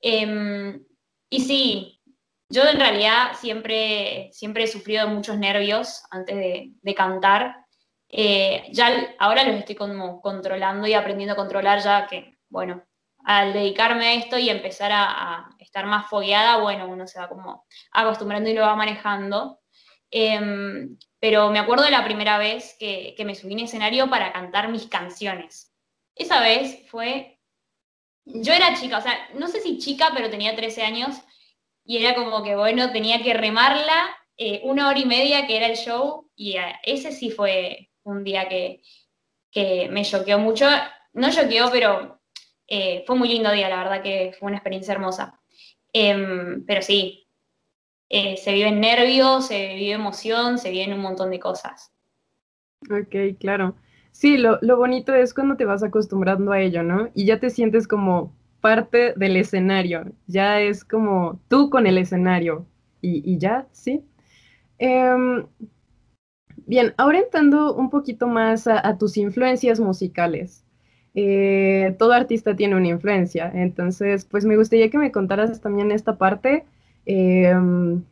Em, 0.00 0.84
y 1.30 1.40
sí, 1.40 2.00
yo 2.48 2.64
en 2.68 2.78
realidad 2.78 3.32
siempre, 3.40 4.30
siempre 4.32 4.64
he 4.64 4.68
sufrido 4.68 5.06
de 5.06 5.14
muchos 5.14 5.38
nervios 5.38 6.02
antes 6.10 6.36
de, 6.36 6.94
cantar. 6.94 7.56
Eh, 8.08 8.64
ya 8.72 9.14
ahora 9.18 9.44
los 9.44 9.56
estoy 9.56 9.74
como 9.74 10.20
controlando 10.20 10.86
y 10.86 10.94
aprendiendo 10.94 11.32
a 11.34 11.36
controlar 11.36 11.80
ya 11.80 12.06
que, 12.06 12.38
bueno, 12.48 12.84
al 13.38 13.52
dedicarme 13.52 14.06
a 14.06 14.14
esto 14.14 14.38
y 14.38 14.50
empezar 14.50 14.90
a, 14.92 15.48
estar 15.58 15.86
más 15.86 16.08
fogueada, 16.08 16.58
bueno, 16.58 16.86
uno 16.88 17.06
se 17.06 17.18
va 17.18 17.28
como 17.28 17.64
acostumbrando 17.92 18.50
y 18.50 18.54
lo 18.54 18.62
va 18.62 18.76
manejando. 18.76 19.60
Em, 20.10 20.98
pero 21.18 21.50
me 21.50 21.58
acuerdo 21.58 21.84
de 21.84 21.90
la 21.90 22.04
primera 22.04 22.36
vez 22.38 22.76
que, 22.78 23.14
me 23.24 23.34
subí 23.34 23.54
en 23.54 23.60
escenario 23.60 24.10
para 24.10 24.32
cantar 24.32 24.68
mis 24.68 24.86
canciones. 24.86 25.74
Esa 26.14 26.40
vez 26.40 26.86
fue, 26.90 27.40
yo 28.24 28.52
era 28.52 28.74
chica, 28.74 28.98
o 28.98 29.02
sea, 29.02 29.14
no 29.34 29.48
sé 29.48 29.60
si 29.60 29.78
chica, 29.78 30.10
pero 30.14 30.30
tenía 30.30 30.54
13 30.54 30.82
años 30.82 31.16
y 31.84 31.98
era 31.98 32.14
como 32.14 32.42
que, 32.42 32.54
bueno, 32.56 32.92
tenía 32.92 33.22
que 33.22 33.34
remarla 33.34 34.16
eh, 34.36 34.60
una 34.64 34.88
hora 34.88 34.98
y 34.98 35.06
media 35.06 35.46
que 35.46 35.56
era 35.56 35.66
el 35.66 35.76
show 35.76 36.30
y 36.36 36.56
eh, 36.58 36.74
ese 36.82 37.12
sí 37.12 37.30
fue 37.30 37.90
un 38.04 38.24
día 38.24 38.48
que, 38.48 38.82
que 39.50 39.88
me 39.90 40.04
choqueó 40.04 40.38
mucho. 40.38 40.66
No 41.12 41.30
choqueó, 41.30 41.70
pero 41.70 42.21
eh, 42.74 43.04
fue 43.06 43.16
muy 43.16 43.28
lindo 43.28 43.52
día, 43.52 43.68
la 43.68 43.76
verdad 43.76 44.02
que 44.02 44.32
fue 44.38 44.46
una 44.46 44.56
experiencia 44.56 44.94
hermosa. 44.94 45.38
Em, 45.92 46.64
pero 46.64 46.80
sí, 46.80 47.28
eh, 48.08 48.38
se 48.38 48.54
vive 48.54 48.70
nervios, 48.72 49.46
se 49.48 49.74
vive 49.74 49.92
emoción, 49.92 50.56
se 50.56 50.70
viven 50.70 50.94
un 50.94 51.00
montón 51.00 51.30
de 51.30 51.38
cosas. 51.38 51.92
Ok, 52.90 53.38
claro. 53.38 53.74
Sí, 54.10 54.38
lo, 54.38 54.58
bonito 54.78 55.14
es 55.14 55.34
cuando 55.34 55.56
te 55.56 55.66
vas 55.66 55.82
acostumbrando 55.82 56.50
a 56.50 56.60
ello, 56.60 56.82
¿no? 56.82 57.10
Y 57.14 57.26
ya 57.26 57.38
te 57.38 57.50
sientes 57.50 57.86
como 57.86 58.34
parte 58.62 59.12
del 59.16 59.36
escenario, 59.36 60.10
ya 60.26 60.58
es 60.62 60.82
como 60.82 61.42
tú 61.48 61.68
con 61.68 61.86
el 61.86 61.98
escenario 61.98 62.64
y, 63.02 63.36
ya, 63.36 63.68
¿sí? 63.72 64.02
Em, 64.78 65.44
bien, 66.64 66.94
ahora 66.96 67.18
entrando 67.18 67.74
un 67.74 67.90
poquito 67.90 68.28
más 68.28 68.66
a 68.66 68.96
tus 68.96 69.18
influencias 69.18 69.78
musicales. 69.78 70.64
Eh, 71.14 71.94
todo 71.98 72.12
artista 72.12 72.56
tiene 72.56 72.76
una 72.76 72.88
influencia. 72.88 73.50
Entonces, 73.54 74.24
pues 74.24 74.44
me 74.44 74.56
gustaría 74.56 74.90
que 74.90 74.98
me 74.98 75.12
contaras 75.12 75.60
también 75.60 75.90
esta 75.90 76.16
parte. 76.16 76.64
Em, 77.06 78.02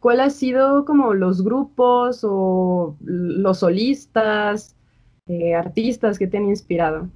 ¿Cuál 0.00 0.20
ha 0.20 0.30
sido 0.30 0.84
como 0.84 1.14
los 1.14 1.42
grupos 1.42 2.20
o 2.22 2.96
los 3.00 3.58
solistas, 3.60 4.76
eh, 5.26 5.54
artistas 5.54 6.18
que 6.18 6.28
te 6.28 6.36
han 6.36 6.44
inspirado? 6.44 7.08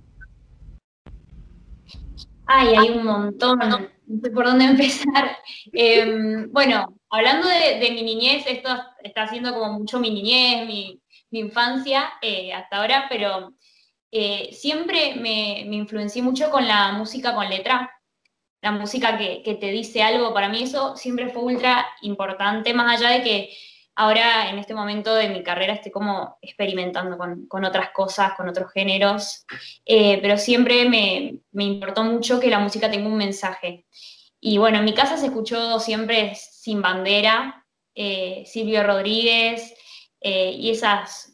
Ay, 2.46 2.75
hay 2.76 2.90
un 2.90 3.04
montón, 3.04 3.60
no 3.60 3.78
sé 4.20 4.30
por 4.32 4.44
dónde 4.44 4.64
empezar. 5.04 5.37
Em, 5.72 6.50
bueno, 6.50 6.96
hablando 7.10 7.46
de, 7.46 7.90
mi 7.92 8.02
niñez, 8.02 8.44
esto 8.49 8.70
está 9.04 9.28
siendo 9.28 9.54
como 9.54 9.78
mucho 9.78 10.00
mi 10.00 10.10
niñez, 10.10 10.66
mi, 10.66 11.00
infancia 11.32 12.10
eh, 12.22 12.52
hasta 12.52 12.78
ahora, 12.78 13.06
pero 13.08 13.52
eh, 14.12 14.50
siempre 14.52 15.14
me, 15.14 15.64
me, 15.69 15.76
influencié 15.76 16.23
mucho 16.23 16.50
con 16.50 16.67
la 16.67 16.93
música 16.93 17.35
con 17.35 17.49
letra, 17.49 17.90
la 18.61 18.73
música 18.73 19.17
que, 19.17 19.43
te 19.61 19.71
dice 19.71 20.02
algo. 20.02 20.35
Para 20.35 20.49
mí 20.49 20.64
eso 20.64 20.97
siempre 20.97 21.31
fue 21.31 21.43
ultra 21.43 21.87
importante, 22.02 22.75
más 22.75 22.99
allá 22.99 23.11
de 23.11 23.23
que 23.23 23.57
ahora 23.95 24.50
en 24.50 24.59
este 24.59 24.75
momento 24.75 25.14
de 25.14 25.29
mi 25.29 25.43
carrera 25.43 25.75
estoy 25.75 25.93
como 25.93 26.38
experimentando 26.43 27.17
con, 27.19 27.64
otras 27.64 27.90
cosas, 27.90 28.35
con 28.35 28.49
otros 28.49 28.73
géneros, 28.73 29.47
eh, 29.85 30.19
pero 30.21 30.37
siempre 30.38 30.88
me, 30.88 31.64
importó 31.64 32.02
mucho 32.02 32.40
que 32.40 32.50
la 32.50 32.59
música 32.59 32.90
tenga 32.90 33.09
un 33.09 33.17
mensaje. 33.17 33.87
Y 34.40 34.59
bueno, 34.59 34.79
en 34.79 34.85
mi 34.87 34.95
casa 34.95 35.19
se 35.19 35.26
escuchó 35.26 35.79
siempre 35.79 36.35
Sin 36.35 36.83
Bandera, 36.83 37.67
eh, 37.95 38.45
Silvio 38.47 38.83
Rodríguez 38.83 39.75
y 40.23 40.71
esas 40.71 41.33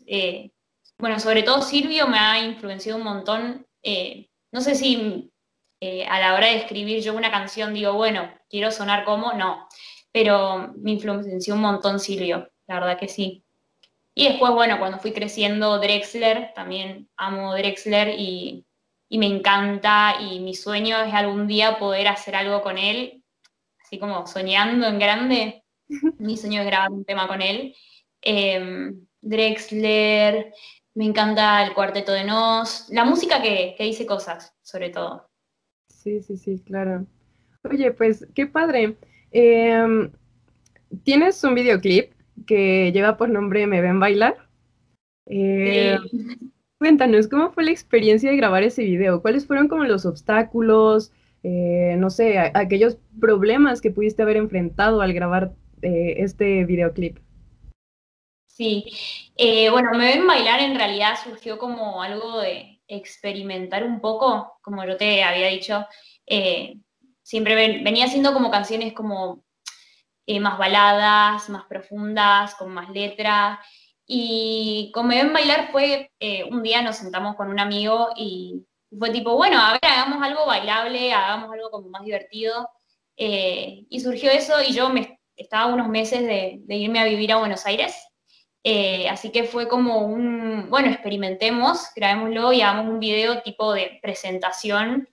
bueno, 0.99 1.21
sobre 1.21 1.43
todo 1.43 1.63
Silvio 1.63 2.07
me 2.09 2.19
ha 2.19 2.45
influenciado 2.45 2.99
un 2.99 3.05
montón. 3.05 3.67
Eh, 3.83 4.29
no 4.53 4.61
sé 4.61 4.75
si 4.75 5.31
eh, 5.81 6.07
a 6.07 6.19
la 6.19 6.35
hora 6.35 6.47
de 6.47 6.57
escribir 6.57 7.03
yo 7.03 7.15
una 7.15 7.31
canción 7.31 7.75
digo, 7.75 7.93
bueno, 7.93 8.31
quiero 8.49 8.71
sonar 8.71 9.05
como, 9.05 9.33
no, 9.35 9.69
pero 10.13 10.73
me 10.79 10.93
influenció 10.93 11.55
un 11.55 11.61
montón 11.61 12.01
Silvio, 12.01 12.51
la 12.67 12.81
verdad 12.81 12.99
que 12.99 13.09
sí. 13.09 13.45
Y 14.15 14.29
después, 14.29 14.53
bueno, 14.53 14.79
cuando 14.79 14.99
fui 14.99 15.13
creciendo 15.13 15.79
Drexler, 15.79 16.53
también 16.55 17.11
amo 17.19 17.55
Drexler 17.55 18.19
y, 18.19 18.65
y 19.11 19.19
me 19.19 19.27
encanta 19.27 20.17
y 20.21 20.41
mi 20.41 20.55
sueño 20.55 20.99
es 21.03 21.13
algún 21.13 21.47
día 21.47 21.79
poder 21.79 22.09
hacer 22.09 22.35
algo 22.35 22.63
con 22.63 22.79
él, 22.79 23.23
así 23.85 23.99
como 23.99 24.27
soñando 24.27 24.87
en 24.87 24.99
grande. 24.99 25.65
mi 26.19 26.37
sueño 26.39 26.63
es 26.63 26.67
grabar 26.67 26.91
un 26.91 27.05
tema 27.05 27.29
con 27.29 27.43
él. 27.43 27.75
Em, 28.23 29.07
Drexler, 29.21 30.53
me 30.97 31.05
encanta 31.05 31.65
el 31.65 31.75
cuarteto 31.75 32.13
de 32.13 32.25
Nos, 32.25 32.89
la 32.91 33.05
música 33.05 33.43
que, 33.43 33.77
dice 33.79 34.07
cosas, 34.07 34.57
sobre 34.63 34.89
todo. 34.91 35.29
Sí, 35.89 36.23
sí, 36.23 36.37
sí, 36.37 36.59
claro. 36.59 37.07
Oye, 37.63 37.93
pues 37.93 38.27
qué 38.35 38.47
padre. 38.47 38.97
Em, 39.31 40.11
Tienes 41.05 41.43
un 41.45 41.55
videoclip 41.55 42.13
que 42.47 42.93
lleva 42.93 43.17
por 43.17 43.29
nombre 43.29 43.67
Me 43.67 43.81
ven 43.81 44.01
bailar. 44.01 44.37
Eh, 45.27 45.99
cuéntanos, 46.79 47.29
¿cómo 47.29 47.51
fue 47.51 47.65
la 47.65 47.73
experiencia 47.73 48.31
de 48.31 48.37
grabar 48.37 48.63
ese 48.63 48.83
video? 48.83 49.21
¿Cuáles 49.21 49.47
fueron 49.47 49.69
como 49.69 49.85
los 49.85 50.07
obstáculos, 50.07 51.13
eh, 51.43 51.97
no 51.99 52.11
sé, 52.11 52.39
aquellos 52.39 52.99
problemas 53.21 53.81
que 53.81 53.91
pudiste 53.91 54.23
haber 54.23 54.37
enfrentado 54.37 55.01
al 55.01 55.13
grabar 55.13 55.53
eh, 55.83 56.15
este 56.19 56.65
videoclip? 56.65 57.19
Sí, 58.57 58.87
bueno, 59.71 59.91
Me 59.93 60.07
ven 60.07 60.27
bailar 60.27 60.61
en 60.61 60.77
realidad 60.77 61.19
surgió 61.23 61.59
como 61.59 62.03
algo 62.03 62.39
de 62.39 62.81
experimentar 62.89 63.85
un 63.85 64.01
poco, 64.01 64.59
como 64.63 64.85
yo 64.87 64.97
te 64.97 65.23
había 65.23 65.49
dicho, 65.49 65.87
siempre 67.23 67.55
venía 67.55 68.07
haciendo 68.07 68.33
como 68.33 68.51
canciones 68.51 68.95
como 68.95 69.45
más 70.41 70.59
baladas, 70.59 71.49
más 71.49 71.65
profundas, 71.67 72.55
con 72.55 72.73
más 72.73 72.91
letras. 72.91 73.59
Y 74.07 74.91
con 74.95 75.09
Me 75.09 75.17
Ven 75.17 75.33
Bailar 75.33 75.71
fue, 75.73 76.13
eh, 76.21 76.45
un 76.45 76.63
día 76.63 76.83
nos 76.83 76.97
sentamos 76.97 77.35
con 77.37 77.49
un 77.49 77.59
amigo 77.59 78.11
y 78.17 78.65
fue 78.97 79.11
tipo, 79.11 79.37
bueno, 79.37 79.59
a 79.61 79.73
ver, 79.73 79.81
hagamos 79.83 80.23
algo 80.23 80.47
bailable, 80.47 81.13
hagamos 81.13 81.53
algo 81.53 81.71
como 81.71 81.89
más 81.89 82.05
divertido. 82.05 82.69
Eh, 83.17 83.85
y 83.89 84.01
surgió 84.01 84.31
eso 84.31 84.63
y 84.63 84.73
yo 84.73 84.91
me, 84.91 85.21
estaba 85.37 85.73
unos 85.73 85.89
meses 85.89 86.23
de, 86.23 86.63
irme 86.69 87.01
a 87.01 87.05
vivir 87.05 87.33
a 87.33 87.39
Buenos 87.39 87.67
Aires. 87.67 87.97
Eh, 88.69 89.09
así 89.09 89.31
que 89.31 89.45
fue 89.45 89.69
como 89.69 90.01
un, 90.01 90.69
bueno, 90.69 90.89
experimentemos, 90.89 91.91
grabémoslo 91.95 92.53
y 92.53 92.63
hagamos 92.63 92.93
un 92.93 92.99
video 92.99 93.41
tipo 93.43 93.73
de 93.73 94.01
presentación 94.03 95.09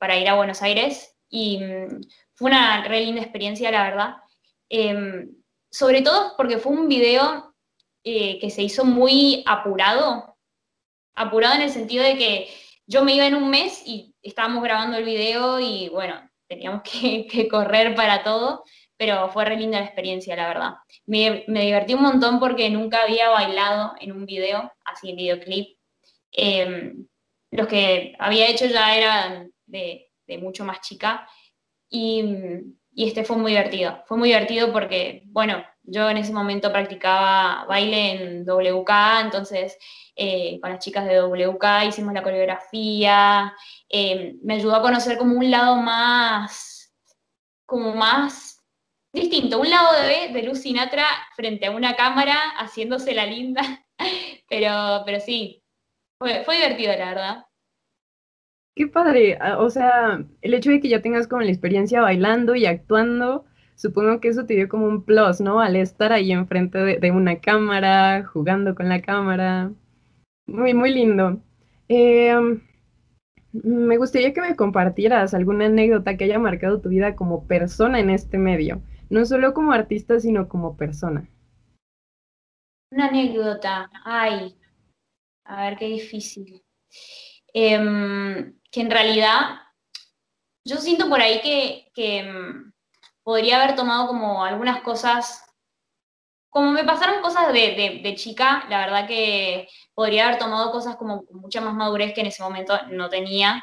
para 0.00 0.18
ir 0.18 0.28
a 0.28 0.34
Buenos 0.34 0.60
Aires. 0.62 1.16
Y 1.28 1.58
mm, 1.58 2.00
fue 2.34 2.50
una 2.50 2.82
re 2.84 3.02
linda 3.02 3.22
experiencia, 3.22 3.70
la 3.70 3.84
verdad. 3.84 4.16
Em, 4.68 5.30
sobre 5.70 6.02
todo 6.02 6.34
porque 6.36 6.58
fue 6.58 6.72
un 6.72 6.88
video 6.88 7.54
eh, 8.02 8.38
que 8.40 8.50
se 8.50 8.62
hizo 8.62 8.84
muy 8.84 9.42
apurado, 9.46 10.36
apurado 11.14 11.54
en 11.56 11.62
el 11.62 11.70
sentido 11.70 12.02
de 12.02 12.16
que 12.16 12.48
yo 12.86 13.04
me 13.04 13.14
iba 13.14 13.26
en 13.26 13.34
un 13.34 13.50
mes 13.50 13.82
y 13.86 14.14
estábamos 14.22 14.62
grabando 14.64 14.96
el 14.96 15.04
video 15.04 15.60
y 15.60 15.88
bueno, 15.90 16.28
teníamos 16.48 16.82
que, 16.82 17.48
correr 17.50 17.94
para 17.94 18.24
todo, 18.24 18.64
pero 19.00 19.30
fue 19.30 19.46
re 19.46 19.56
linda 19.56 19.78
la 19.78 19.86
experiencia, 19.86 20.36
la 20.36 20.48
verdad. 20.48 20.74
Me, 21.06 21.44
divertí 21.48 21.94
un 21.94 22.02
montón 22.02 22.38
porque 22.38 22.68
nunca 22.68 23.04
había 23.04 23.30
bailado 23.30 23.94
en 23.98 24.12
un 24.12 24.26
video, 24.26 24.70
así 24.84 25.08
en 25.08 25.16
videoclip. 25.16 25.78
Em, 26.32 27.06
los 27.50 27.66
que 27.66 28.14
había 28.18 28.50
hecho 28.50 28.66
ya 28.66 28.94
eran 28.94 29.52
de, 29.64 30.10
mucho 30.42 30.66
más 30.66 30.82
chica 30.82 31.26
y, 31.88 32.22
este 32.94 33.24
fue 33.24 33.38
muy 33.38 33.52
divertido. 33.52 34.04
Fue 34.06 34.18
muy 34.18 34.28
divertido 34.28 34.70
porque, 34.70 35.22
bueno, 35.28 35.64
yo 35.82 36.10
en 36.10 36.18
ese 36.18 36.34
momento 36.34 36.70
practicaba 36.70 37.64
baile 37.66 38.12
en 38.12 38.44
WK, 38.44 38.90
entonces 39.22 39.78
eh, 40.14 40.60
con 40.60 40.72
las 40.72 40.84
chicas 40.84 41.06
de 41.06 41.22
WK 41.22 41.86
hicimos 41.88 42.12
la 42.12 42.22
coreografía, 42.22 43.54
eh, 43.88 44.34
me 44.42 44.56
ayudó 44.56 44.76
a 44.76 44.82
conocer 44.82 45.16
como 45.16 45.36
un 45.38 45.50
lado 45.50 45.76
más, 45.76 46.92
como 47.64 47.94
más 47.94 48.59
distinto, 49.12 49.60
un 49.60 49.70
lado 49.70 49.88
de, 50.02 50.32
de 50.32 50.42
Luz 50.46 50.60
Sinatra 50.60 51.06
frente 51.36 51.66
a 51.66 51.70
una 51.70 51.96
cámara 51.96 52.36
haciéndose 52.58 53.14
la 53.14 53.26
linda, 53.26 53.62
pero, 54.48 55.02
pero 55.04 55.20
sí, 55.20 55.62
fue, 56.18 56.44
divertido 56.54 56.92
la 56.98 57.08
verdad. 57.08 57.44
Qué 58.76 58.86
padre, 58.86 59.38
o 59.58 59.70
sea, 59.70 60.24
el 60.42 60.54
hecho 60.54 60.70
de 60.70 60.80
que 60.80 60.88
ya 60.88 61.02
tengas 61.02 61.26
como 61.26 61.42
la 61.42 61.50
experiencia 61.50 62.02
bailando 62.02 62.54
y 62.54 62.66
actuando, 62.66 63.44
supongo 63.74 64.20
que 64.20 64.28
eso 64.28 64.46
te 64.46 64.54
dio 64.54 64.68
como 64.68 64.86
un 64.86 65.04
plus, 65.04 65.40
¿no? 65.40 65.60
Al 65.60 65.76
estar 65.76 66.12
ahí 66.12 66.30
enfrente 66.32 66.78
de, 66.78 67.10
una 67.10 67.40
cámara, 67.40 68.24
jugando 68.24 68.74
con 68.74 68.88
la 68.88 69.00
cámara. 69.00 69.72
Muy, 70.46 70.74
muy 70.74 70.92
lindo. 70.92 71.42
Em, 71.88 72.60
me 73.52 73.96
gustaría 73.96 74.32
que 74.32 74.40
me 74.40 74.56
compartieras 74.56 75.34
alguna 75.34 75.66
anécdota 75.66 76.16
que 76.16 76.24
haya 76.24 76.38
marcado 76.38 76.80
tu 76.80 76.88
vida 76.90 77.16
como 77.16 77.46
persona 77.46 77.98
en 77.98 78.10
este 78.10 78.38
medio, 78.38 78.82
no 79.10 79.26
solo 79.26 79.52
como 79.52 79.72
artista, 79.72 80.18
sino 80.18 80.48
como 80.48 80.76
persona. 80.76 81.28
Una 82.92 83.06
anécdota, 83.06 83.90
ay, 84.04 84.56
a 85.44 85.64
ver 85.64 85.78
qué 85.78 85.86
difícil. 85.86 86.64
Em, 87.52 88.58
que 88.70 88.80
en 88.80 88.90
realidad, 88.90 89.60
yo 90.64 90.76
siento 90.76 91.08
por 91.08 91.20
ahí 91.20 91.40
que, 91.40 91.90
que 91.92 92.18
em, 92.18 92.72
podría 93.22 93.62
haber 93.62 93.76
tomado 93.76 94.06
como 94.06 94.44
algunas 94.44 94.80
cosas, 94.82 95.44
como 96.48 96.70
me 96.72 96.84
pasaron 96.84 97.22
cosas 97.22 97.52
de, 97.52 98.14
chica, 98.16 98.64
la 98.68 98.78
verdad 98.78 99.06
que 99.06 99.68
podría 99.94 100.26
haber 100.26 100.38
tomado 100.38 100.70
cosas 100.72 100.96
como 100.96 101.24
mucha 101.32 101.60
más 101.60 101.74
madurez 101.74 102.12
que 102.14 102.20
en 102.22 102.28
ese 102.28 102.42
momento 102.42 102.78
no 102.90 103.08
tenía, 103.08 103.62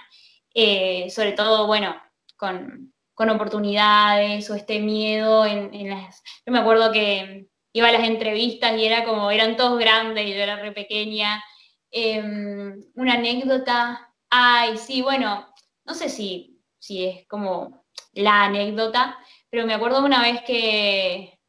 eh, 0.53 1.09
sobre 1.09 1.33
todo, 1.33 1.67
bueno, 1.67 1.95
con, 2.37 2.93
oportunidades 3.17 4.49
o 4.49 4.55
este 4.55 4.79
miedo 4.79 5.45
en, 5.45 5.89
las... 5.89 6.21
Yo 6.45 6.53
me 6.53 6.59
acuerdo 6.59 6.91
que 6.91 7.47
iba 7.73 7.87
a 7.89 7.91
las 7.91 8.03
entrevistas 8.03 8.77
y 8.77 8.85
era 8.85 9.03
como, 9.03 9.31
eran 9.31 9.57
todos 9.57 9.79
grandes 9.79 10.25
y 10.25 10.33
yo 10.33 10.37
era 10.37 10.57
re 10.57 10.71
pequeña. 10.71 11.43
Em, 11.91 12.81
una 12.95 13.13
anécdota, 13.13 14.13
ay, 14.29 14.77
sí, 14.77 15.01
bueno, 15.01 15.47
no 15.85 15.93
sé 15.93 16.09
si, 16.09 16.61
si 16.79 17.05
es 17.05 17.27
como 17.27 17.85
la 18.13 18.45
anécdota, 18.45 19.17
pero 19.49 19.65
me 19.65 19.73
acuerdo 19.73 20.03
una 20.03 20.21
vez 20.21 20.41
que, 20.43 21.39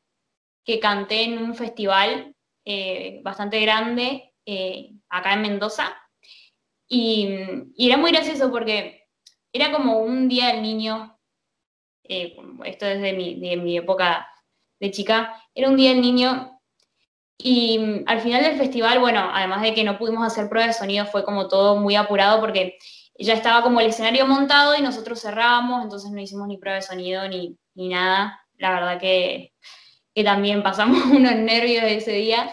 que 0.65 0.81
canté 0.81 1.25
en 1.25 1.39
un 1.39 1.55
festival 1.55 2.35
eh, 2.65 3.21
bastante 3.23 3.61
grande 3.61 4.35
eh, 4.45 4.93
acá 5.09 5.35
en 5.35 5.43
Mendoza. 5.43 5.97
Y, 6.89 7.29
era 7.79 7.97
muy 7.97 8.13
gracioso 8.13 8.51
porque 8.51 9.07
era 9.53 9.73
como 9.73 9.99
un 9.99 10.29
día 10.29 10.49
del 10.49 10.63
niño, 10.63 11.18
eh, 12.09 12.37
esto 12.65 12.87
es 12.87 13.01
de 13.01 13.13
mi, 13.13 13.39
de 13.39 13.57
mi 13.57 13.77
época 13.77 14.29
de 14.81 14.91
chica, 14.91 15.43
era 15.55 15.69
un 15.69 15.77
día 15.77 15.91
del 15.91 16.01
niño 16.01 16.59
y 17.37 18.03
al 18.07 18.21
final 18.21 18.43
del 18.43 18.59
festival, 18.59 18.99
bueno, 18.99 19.31
además 19.33 19.63
de 19.63 19.73
que 19.73 19.85
no 19.85 19.97
pudimos 19.97 20.27
hacer 20.27 20.49
prueba 20.49 20.67
de 20.67 20.73
sonido, 20.73 21.07
fue 21.07 21.25
como 21.25 21.47
todo 21.47 21.77
muy 21.77 21.95
apurado 21.95 22.41
porque 22.41 22.79
ya 23.17 23.35
estaba 23.35 23.63
como 23.63 23.81
el 23.81 23.89
escenario 23.89 24.27
montado 24.27 24.77
y 24.77 24.83
nosotros 24.83 25.21
cerrábamos, 25.21 25.85
entonces 25.85 26.11
no 26.11 26.21
hicimos 26.21 26.49
ni 26.49 26.59
prueba 26.59 26.77
de 26.77 26.83
sonido 26.83 27.29
ni, 27.29 27.57
ni 27.75 27.89
nada. 27.89 28.41
La 28.57 28.73
verdad 28.73 29.01
que, 29.01 29.53
también 30.25 30.65
pasamos 30.65 31.05
unos 31.13 31.37
nervios 31.37 31.85
ese 31.85 32.13
día. 32.13 32.53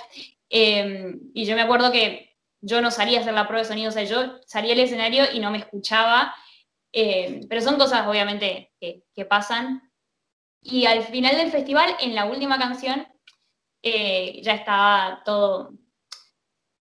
Em, 0.49 1.19
y 1.33 1.45
yo 1.45 1.55
me 1.55 1.63
acuerdo 1.63 1.91
que 1.91 2.35
yo 2.61 2.79
no 2.81 2.91
salía 2.91 3.19
a 3.19 3.21
hacer 3.21 3.33
la 3.33 3.47
prueba 3.47 3.63
de 3.63 3.67
sonido, 3.67 3.89
o 3.89 3.91
sea, 3.91 4.03
yo 4.03 4.39
salía 4.45 4.73
al 4.73 4.79
escenario 4.79 5.23
y 5.33 5.39
no 5.39 5.49
me 5.51 5.57
escuchaba, 5.57 6.35
em, 6.95 7.47
pero 7.47 7.61
son 7.61 7.77
cosas 7.77 8.07
obviamente 8.07 8.71
que, 8.79 9.25
pasan. 9.25 9.91
Y 10.61 10.85
al 10.85 11.03
final 11.03 11.35
del 11.37 11.51
festival, 11.51 11.95
en 11.99 12.15
la 12.15 12.25
última 12.25 12.57
canción, 12.57 13.07
eh, 13.83 14.41
ya 14.43 14.53
estaba 14.53 15.21
todo 15.25 15.73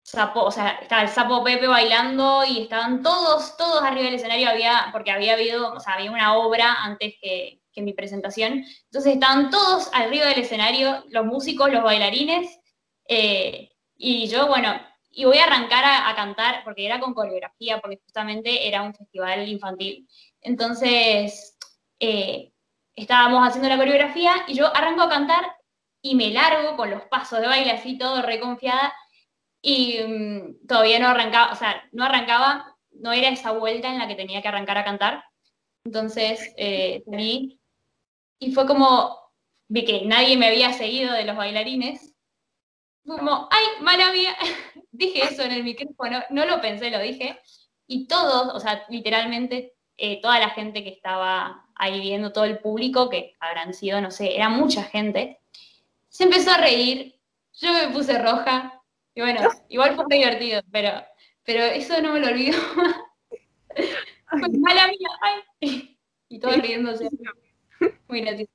sapo, 0.03 0.43
o 0.43 0.51
sea, 0.51 0.79
estaba 0.81 1.03
el 1.03 1.09
sapo 1.09 1.43
Pepe 1.43 1.67
bailando 1.67 2.43
y 2.45 2.63
estaban 2.63 3.01
todos, 3.01 3.55
todos 3.57 3.81
arriba 3.83 4.05
del 4.05 4.15
escenario, 4.15 4.49
había, 4.49 4.89
porque 4.91 5.11
había 5.11 5.33
habido, 5.33 5.73
o 5.73 5.79
sea, 5.79 5.93
había 5.93 6.11
una 6.11 6.35
obra 6.35 6.83
antes 6.83 7.15
que, 7.21 7.61
que 7.71 7.81
mi 7.81 7.93
presentación. 7.93 8.65
Entonces 8.85 9.13
estaban 9.13 9.49
todos 9.49 9.89
arriba 9.93 10.27
del 10.27 10.39
escenario, 10.41 11.03
los 11.09 11.25
músicos, 11.25 11.71
los 11.71 11.83
bailarines, 11.83 12.59
eh, 13.07 13.69
y 13.95 14.27
yo, 14.27 14.47
bueno, 14.47 14.73
y 15.11 15.25
voy 15.25 15.37
a 15.37 15.45
arrancar 15.45 15.83
a, 15.85 16.15
cantar, 16.15 16.63
porque 16.63 16.85
era 16.85 16.99
con 16.99 17.13
coreografía, 17.13 17.79
porque 17.79 17.99
justamente 18.03 18.67
era 18.67 18.81
un 18.81 18.93
festival 18.93 19.47
infantil. 19.47 20.07
Entonces, 20.41 21.57
eh, 21.99 22.53
estábamos 22.95 23.47
haciendo 23.47 23.69
la 23.69 23.77
coreografía 23.77 24.45
y 24.47 24.53
yo 24.55 24.73
arranco 24.75 25.03
a 25.03 25.09
cantar 25.09 25.55
y 26.01 26.15
me 26.15 26.31
largo 26.31 26.75
con 26.77 26.89
los 26.89 27.03
pasos 27.03 27.41
de 27.41 27.47
baile 27.47 27.71
así, 27.71 27.97
todo 27.97 28.21
reconfiada, 28.21 28.93
y 29.61 29.99
mm, 29.99 30.67
todavía 30.67 30.99
no 30.99 31.09
arrancaba, 31.09 31.51
o 31.53 31.55
sea, 31.55 31.83
no 31.91 32.03
arrancaba, 32.05 32.77
no 32.91 33.13
era 33.13 33.29
esa 33.29 33.51
vuelta 33.51 33.89
en 33.89 33.99
la 33.99 34.07
que 34.07 34.15
tenía 34.15 34.41
que 34.41 34.47
arrancar 34.47 34.77
a 34.77 34.85
cantar. 34.85 35.23
Entonces 35.85 36.53
eh, 36.57 37.03
salí 37.09 37.59
y 38.39 38.53
fue 38.53 38.67
como, 38.67 39.17
vi 39.67 39.85
que 39.85 40.05
nadie 40.05 40.37
me 40.37 40.47
había 40.47 40.73
seguido 40.73 41.13
de 41.13 41.25
los 41.25 41.35
bailarines. 41.37 42.10
Como, 43.05 43.47
ay, 43.51 43.65
mala 43.81 44.11
mía, 44.11 44.35
dije 44.91 45.23
eso 45.23 45.43
en 45.43 45.51
el 45.51 45.63
micrófono, 45.63 46.21
no 46.29 46.45
lo 46.45 46.61
pensé, 46.61 46.91
lo 46.91 46.99
dije. 46.99 47.39
Y 47.87 48.07
todos, 48.07 48.53
o 48.53 48.59
sea, 48.59 48.85
literalmente 48.89 49.73
eh, 49.97 50.21
toda 50.21 50.39
la 50.39 50.49
gente 50.49 50.83
que 50.83 50.89
estaba 50.89 51.65
ahí 51.75 51.99
viendo, 51.99 52.31
todo 52.31 52.45
el 52.45 52.59
público, 52.59 53.09
que 53.09 53.35
habrán 53.39 53.73
sido, 53.73 54.01
no 54.01 54.11
sé, 54.11 54.35
era 54.35 54.49
mucha 54.49 54.83
gente, 54.83 55.39
se 56.09 56.23
empezó 56.25 56.51
a 56.51 56.57
reír, 56.57 57.19
yo 57.53 57.73
me 57.73 57.89
puse 57.89 58.17
roja, 58.17 58.81
y 59.13 59.21
bueno, 59.21 59.41
igual 59.69 59.95
fue 59.95 60.05
divertido, 60.09 60.61
pero, 60.71 60.91
pero 61.43 61.63
eso 61.63 62.01
no 62.01 62.13
me 62.13 62.19
lo 62.19 62.27
olvido. 62.27 62.59
mala 64.59 64.87
mía, 64.87 65.09
ay. 65.21 65.97
Y 66.29 66.39
todos 66.39 66.61
riéndose. 66.61 67.09
Muy 68.07 68.21
gracioso. 68.21 68.51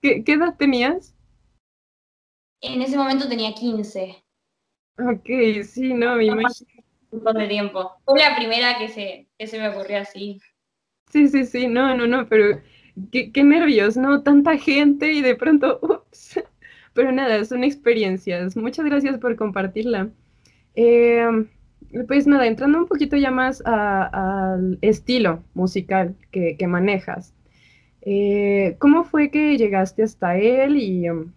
¿Qué, 0.00 0.24
¿Qué 0.24 0.32
edad 0.32 0.56
tenías? 0.56 1.11
En 2.62 2.80
ese 2.80 2.96
momento 2.96 3.28
tenía 3.28 3.52
15. 3.52 4.24
Ok, 4.98 5.64
sí, 5.64 5.92
no, 5.92 6.16
me 6.16 6.26
imagino. 6.26 6.70
Un 7.10 7.22
montón 7.22 7.42
de 7.42 7.48
tiempo. 7.48 7.90
Fue 8.06 8.20
la 8.20 8.36
primera 8.36 8.78
que 8.78 8.88
se, 8.88 9.28
que 9.38 9.46
se 9.46 9.58
me 9.58 9.68
ocurrió 9.68 9.98
así. 9.98 10.38
Sí, 11.10 11.28
sí, 11.28 11.44
sí, 11.44 11.66
no, 11.66 11.94
no, 11.94 12.06
no, 12.06 12.26
pero 12.28 12.60
qué, 13.10 13.32
qué 13.32 13.44
nervios, 13.44 13.96
¿no? 13.96 14.22
Tanta 14.22 14.56
gente 14.56 15.12
y 15.12 15.20
de 15.20 15.34
pronto, 15.34 15.78
ups. 15.82 16.40
Pero 16.94 17.12
nada, 17.12 17.44
son 17.44 17.64
experiencias. 17.64 18.56
Muchas 18.56 18.84
gracias 18.86 19.18
por 19.18 19.36
compartirla. 19.36 20.10
Eh, 20.74 21.26
pues 22.06 22.26
nada, 22.26 22.46
entrando 22.46 22.78
un 22.78 22.86
poquito 22.86 23.16
ya 23.16 23.30
más 23.30 23.62
al 23.66 24.78
estilo 24.82 25.42
musical 25.54 26.14
que, 26.30 26.56
que 26.56 26.66
manejas. 26.66 27.34
Eh, 28.02 28.76
¿cómo 28.78 29.04
fue 29.04 29.30
que 29.30 29.56
llegaste 29.56 30.02
hasta 30.02 30.36
él? 30.38 30.76
Y 30.76 31.08
um, 31.10 31.32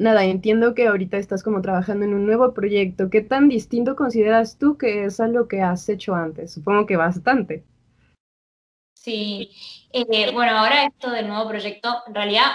nada, 0.00 0.24
entiendo 0.24 0.74
que 0.74 0.86
ahorita 0.88 1.16
estás 1.18 1.42
como 1.42 1.62
trabajando 1.62 2.04
en 2.04 2.14
un 2.14 2.26
nuevo 2.26 2.52
proyecto. 2.54 3.10
¿Qué 3.10 3.20
tan 3.20 3.48
distinto 3.48 3.96
consideras 3.96 4.58
tú 4.58 4.76
que 4.78 5.04
es 5.04 5.20
a 5.20 5.28
lo 5.28 5.46
que 5.48 5.62
has 5.62 5.88
hecho 5.88 6.14
antes? 6.14 6.52
Supongo 6.52 6.86
que 6.86 6.96
bastante. 6.96 7.64
Sí, 8.94 9.50
Eh, 9.92 10.30
bueno, 10.32 10.56
ahora 10.56 10.84
esto 10.84 11.10
del 11.10 11.26
nuevo 11.26 11.48
proyecto, 11.48 12.02
en 12.06 12.14
realidad 12.14 12.46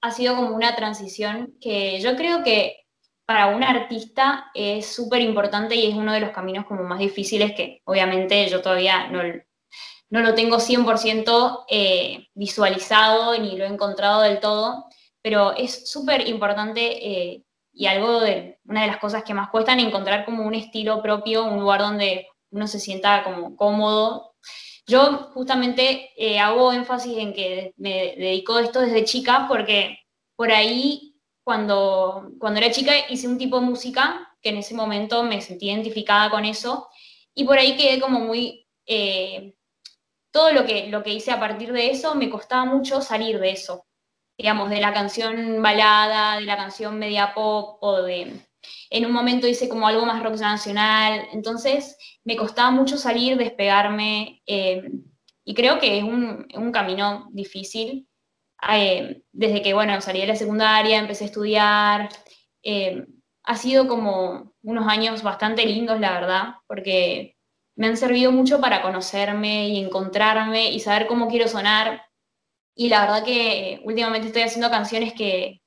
ha 0.00 0.10
sido 0.12 0.36
como 0.36 0.54
una 0.54 0.76
transición 0.76 1.54
que 1.60 2.00
yo 2.00 2.16
creo 2.16 2.44
que 2.44 2.86
para 3.24 3.48
un 3.48 3.64
artista 3.64 4.50
es 4.54 4.86
súper 4.86 5.20
importante 5.22 5.74
y 5.74 5.90
es 5.90 5.96
uno 5.96 6.12
de 6.12 6.20
los 6.20 6.30
caminos 6.30 6.66
como 6.66 6.84
más 6.84 7.00
difíciles 7.00 7.52
que 7.56 7.80
obviamente 7.84 8.48
yo 8.48 8.62
todavía 8.62 9.08
no, 9.08 9.20
no 10.10 10.20
lo 10.20 10.34
tengo 10.34 10.60
100% 10.60 11.64
eh, 11.68 12.28
visualizado 12.34 13.36
ni 13.38 13.56
lo 13.56 13.64
he 13.64 13.68
encontrado 13.68 14.22
del 14.22 14.38
todo, 14.40 14.86
pero 15.26 15.56
es 15.56 15.90
súper 15.90 16.28
importante 16.28 16.82
eh, 17.04 17.42
y 17.72 17.86
algo 17.86 18.20
de 18.20 18.60
una 18.64 18.82
de 18.82 18.86
las 18.86 18.98
cosas 18.98 19.24
que 19.24 19.34
más 19.34 19.50
cuestan 19.50 19.80
encontrar 19.80 20.24
como 20.24 20.44
un 20.44 20.54
estilo 20.54 21.02
propio, 21.02 21.46
un 21.46 21.58
lugar 21.58 21.80
donde 21.80 22.28
uno 22.52 22.68
se 22.68 22.78
sienta 22.78 23.24
como 23.24 23.56
cómodo. 23.56 24.36
Yo 24.86 25.32
justamente 25.34 26.10
eh, 26.16 26.38
hago 26.38 26.72
énfasis 26.72 27.18
en 27.18 27.34
que 27.34 27.74
me 27.76 28.14
dedico 28.16 28.54
a 28.54 28.62
esto 28.62 28.78
desde 28.78 29.04
chica 29.04 29.46
porque 29.48 29.98
por 30.36 30.52
ahí 30.52 31.16
cuando, 31.42 32.30
cuando 32.38 32.60
era 32.60 32.70
chica 32.70 32.92
hice 33.08 33.26
un 33.26 33.36
tipo 33.36 33.58
de 33.58 33.66
música 33.66 34.32
que 34.40 34.50
en 34.50 34.58
ese 34.58 34.74
momento 34.76 35.24
me 35.24 35.40
sentí 35.40 35.68
identificada 35.68 36.30
con 36.30 36.44
eso 36.44 36.86
y 37.34 37.42
por 37.42 37.58
ahí 37.58 37.76
quedé 37.76 37.98
como 37.98 38.20
muy... 38.20 38.64
eh, 38.86 39.54
todo 40.30 40.52
lo 40.52 40.66
que, 40.66 40.88
lo 40.88 41.02
que 41.02 41.14
hice 41.14 41.30
a 41.30 41.40
partir 41.40 41.72
de 41.72 41.90
eso 41.90 42.14
me 42.14 42.28
costaba 42.28 42.66
mucho 42.66 43.00
salir 43.00 43.40
de 43.40 43.52
eso, 43.52 43.85
digamos, 44.38 44.70
de 44.70 44.80
la 44.80 44.92
canción 44.92 45.62
balada, 45.62 46.36
de 46.36 46.46
la 46.46 46.56
canción 46.56 46.98
media 46.98 47.32
pop 47.34 47.78
o 47.80 48.02
de... 48.02 48.40
En 48.90 49.06
un 49.06 49.12
momento 49.12 49.46
hice 49.46 49.68
como 49.68 49.86
algo 49.86 50.06
más 50.06 50.22
rock 50.22 50.38
nacional, 50.38 51.26
entonces 51.32 51.96
me 52.24 52.36
costaba 52.36 52.70
mucho 52.70 52.96
salir, 52.98 53.36
despegarme, 53.36 54.42
eh, 54.46 54.82
y 55.44 55.54
creo 55.54 55.78
que 55.78 55.98
es 55.98 56.04
un, 56.04 56.46
un 56.54 56.72
camino 56.72 57.28
difícil. 57.32 58.08
Eh, 58.68 59.22
desde 59.32 59.62
que, 59.62 59.74
bueno, 59.74 60.00
salí 60.00 60.20
de 60.20 60.26
la 60.26 60.36
secundaria, 60.36 60.98
empecé 60.98 61.24
a 61.24 61.26
estudiar, 61.26 62.08
eh, 62.62 63.06
ha 63.44 63.56
sido 63.56 63.86
como 63.86 64.54
unos 64.62 64.88
años 64.88 65.22
bastante 65.22 65.64
lindos, 65.64 66.00
la 66.00 66.12
verdad, 66.12 66.54
porque 66.66 67.36
me 67.76 67.86
han 67.86 67.96
servido 67.96 68.32
mucho 68.32 68.60
para 68.60 68.82
conocerme 68.82 69.68
y 69.68 69.78
encontrarme 69.78 70.72
y 70.72 70.80
saber 70.80 71.06
cómo 71.06 71.28
quiero 71.28 71.46
sonar. 71.46 72.05
Y 72.78 72.90
la 72.90 73.00
verdad 73.00 73.24
que 73.24 73.80
últimamente 73.84 74.28
estoy 74.28 74.42
haciendo 74.42 74.70
canciones 74.70 75.14
que, 75.14 75.62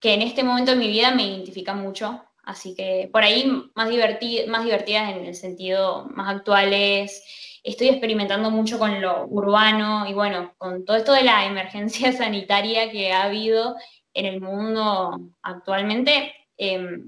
que 0.00 0.14
en 0.14 0.22
este 0.22 0.44
momento 0.44 0.70
de 0.70 0.76
mi 0.76 0.86
vida 0.88 1.10
me 1.10 1.26
identifican 1.26 1.80
mucho. 1.82 2.24
Así 2.44 2.74
que 2.76 3.10
por 3.12 3.24
ahí 3.24 3.50
más, 3.74 3.88
diverti 3.88 4.44
más 4.46 4.64
divertidas 4.64 5.10
en 5.10 5.26
el 5.26 5.34
sentido 5.34 6.06
más 6.14 6.36
actuales. 6.36 7.24
Estoy 7.64 7.88
experimentando 7.88 8.52
mucho 8.52 8.78
con 8.78 9.00
lo 9.02 9.26
urbano 9.26 10.06
y 10.08 10.14
bueno, 10.14 10.54
con 10.58 10.84
todo 10.84 10.96
esto 10.96 11.12
de 11.12 11.24
la 11.24 11.44
emergencia 11.46 12.12
sanitaria 12.12 12.90
que 12.90 13.12
ha 13.12 13.24
habido 13.24 13.76
en 14.14 14.26
el 14.26 14.40
mundo 14.40 15.18
actualmente. 15.42 16.32
Eh, 16.56 17.00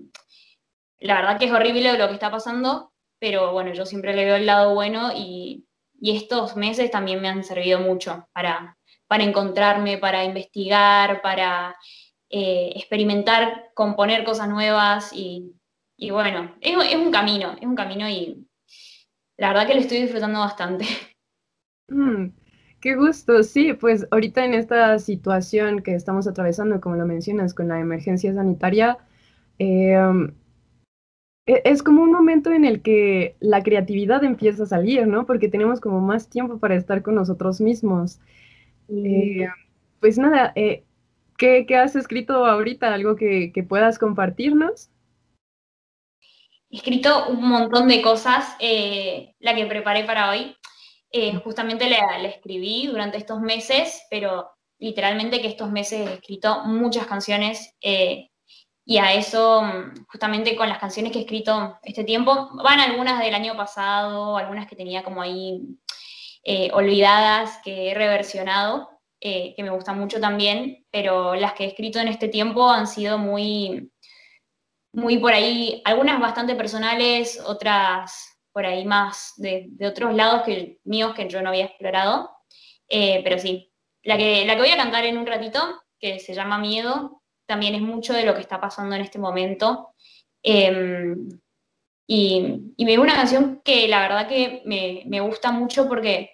la 0.99 1.15
verdad 1.15 1.39
que 1.39 1.47
es 1.47 1.53
horrible 1.53 1.97
lo 1.97 2.09
que 2.09 2.15
está 2.15 2.33
pasando, 2.33 2.93
pero 3.21 3.53
bueno, 3.53 3.73
yo 3.73 3.87
siempre 3.87 4.13
le 4.13 4.25
veo 4.25 4.37
el 4.37 4.47
lado 4.47 4.75
bueno 4.75 5.13
y, 5.15 5.67
y 6.01 6.17
estos 6.17 6.57
meses 6.57 6.91
también 6.91 7.23
me 7.23 7.29
han 7.29 7.45
servido 7.45 7.81
mucho 7.81 8.29
para, 8.33 8.77
para 9.11 9.25
encontrarme, 9.25 9.99
para 9.99 10.25
investigar, 10.25 11.21
para 11.21 11.75
eh, 12.29 12.71
experimentar, 12.77 13.73
componer 13.75 14.23
cosas 14.23 14.49
nuevas 14.49 15.11
y, 15.13 15.53
bueno, 16.13 16.55
es, 16.61 16.77
es, 16.89 16.95
un 16.95 17.11
camino, 17.11 17.57
es 17.61 17.67
un 17.67 17.75
camino 17.75 18.09
y 18.09 18.47
la 19.37 19.49
verdad 19.49 19.67
que 19.67 19.75
lo 19.75 19.81
estoy 19.81 20.03
disfrutando 20.03 20.39
bastante. 20.39 20.85
Mm, 21.89 22.29
qué 22.81 22.95
gusto, 22.95 23.43
sí, 23.43 23.73
pues 23.73 24.07
ahorita 24.13 24.45
en 24.45 24.55
esta 24.55 24.97
situación 25.01 25.83
que 25.83 25.97
estamos 25.97 26.29
atravesando, 26.29 26.81
como 26.81 26.95
lo 26.95 27.05
mencionas, 27.05 27.53
con 27.53 27.67
la 27.67 27.81
emergencia 27.81 28.33
sanitaria, 28.33 28.97
eh, 29.59 29.99
es 31.47 31.83
como 31.83 32.05
un 32.05 32.13
momento 32.13 32.53
en 32.53 32.65
el 32.65 32.81
que 32.81 33.35
la 33.41 33.65
creatividad 33.65 34.23
empieza 34.23 34.63
a 34.63 34.67
salir, 34.67 35.09
¿no? 35.09 35.27
Porque 35.27 35.49
tenemos 35.49 35.81
como 35.81 36.01
más 36.01 36.29
tiempo 36.29 36.61
para 36.61 36.77
estar 36.77 37.03
con 37.03 37.17
nosotros 37.17 37.61
mismos. 37.61 38.21
Eh, 38.91 39.47
pues 40.01 40.19
nada, 40.19 40.53
eh, 40.55 40.85
¿qué, 41.37 41.65
¿qué, 41.67 41.77
has 41.77 41.97
escrito 41.97 42.47
ahorita? 42.47 42.93
¿Algo 42.93 43.17
que, 43.17 43.53
que, 43.53 43.63
puedas 43.63 43.99
compartirnos? 43.99 44.91
He 46.71 46.77
escrito 46.77 47.29
un 47.29 47.49
montón 47.49 47.89
de 47.89 48.03
cosas, 48.03 48.57
eh, 48.61 49.35
la 49.41 49.55
que 49.55 49.67
preparé 49.67 50.05
para 50.05 50.31
hoy. 50.31 50.57
Eh, 51.13 51.35
justamente 51.43 51.91
la, 51.91 52.19
la, 52.19 52.29
escribí 52.29 52.87
durante 52.87 53.19
estos 53.19 53.41
meses, 53.41 54.03
pero 54.11 54.51
literalmente 54.79 55.41
que 55.41 55.49
estos 55.49 55.71
meses 55.71 56.09
he 56.09 56.15
escrito 56.15 56.65
muchas 56.65 57.07
canciones 57.07 57.75
eh, 57.81 58.31
y 58.85 58.99
a 58.99 59.13
eso, 59.13 59.63
justamente 60.09 60.57
con 60.57 60.69
las 60.69 60.79
canciones 60.79 61.13
que 61.13 61.19
he 61.19 61.23
escrito 61.23 61.79
este 61.83 62.03
tiempo, 62.05 62.51
van 62.65 62.81
algunas 62.81 63.21
del 63.21 63.35
año 63.35 63.57
pasado, 63.57 64.37
algunas 64.37 64.69
que 64.69 64.77
tenía 64.77 65.05
como 65.05 65.23
ahí 65.23 65.61
eh, 66.45 66.71
olvidadas, 66.73 67.59
que 67.65 67.91
he 67.91 67.95
reversionado, 67.95 68.91
eh, 69.21 69.55
que 69.55 69.63
me 69.63 69.71
gustan 69.71 69.99
mucho 69.99 70.21
también, 70.21 70.87
pero 70.91 71.35
las 71.35 71.53
que 71.53 71.65
he 71.65 71.69
escrito 71.69 71.99
en 71.99 72.09
este 72.09 72.29
tiempo 72.29 72.71
han 72.71 72.87
sido 72.87 73.19
muy, 73.19 73.93
muy 74.93 75.19
por 75.19 75.33
ahí, 75.33 75.83
algunas 75.85 76.19
bastante 76.21 76.55
personales, 76.55 77.39
otras 77.45 78.39
por 78.53 78.67
ahí 78.67 78.85
más 78.85 79.35
de, 79.37 79.71
otros 79.87 80.15
lados 80.15 80.43
que 80.43 80.79
míos 80.85 81.15
que 81.15 81.29
yo 81.29 81.43
no 81.43 81.51
había 81.51 81.67
explorado, 81.67 82.31
eh, 82.89 83.21
pero 83.23 83.39
sí, 83.39 83.73
la 84.03 84.17
que, 84.17 84.45
la 84.47 84.55
que 84.55 84.63
voy 84.63 84.71
a 84.71 84.77
cantar 84.77 85.05
en 85.05 85.19
un 85.19 85.27
ratito, 85.27 85.83
que 85.99 86.19
se 86.19 86.35
llama 86.35 86.59
Miedo, 86.59 87.23
también 87.47 87.75
es 87.75 87.83
mucho 87.83 88.13
de 88.15 88.25
lo 88.25 88.35
que 88.35 88.41
está 88.41 88.61
pasando 88.61 88.97
en 88.97 89.03
este 89.03 89.19
momento. 89.19 89.95
Eh, 90.43 91.15
y, 92.13 92.75
me 92.85 92.91
dio 92.91 93.03
una 93.03 93.15
canción 93.15 93.61
que 93.65 93.87
la 93.87 94.01
verdad 94.01 94.27
que 94.27 94.63
me, 94.65 95.05
me, 95.07 95.21
gusta 95.21 95.53
mucho 95.53 95.87
porque 95.87 96.33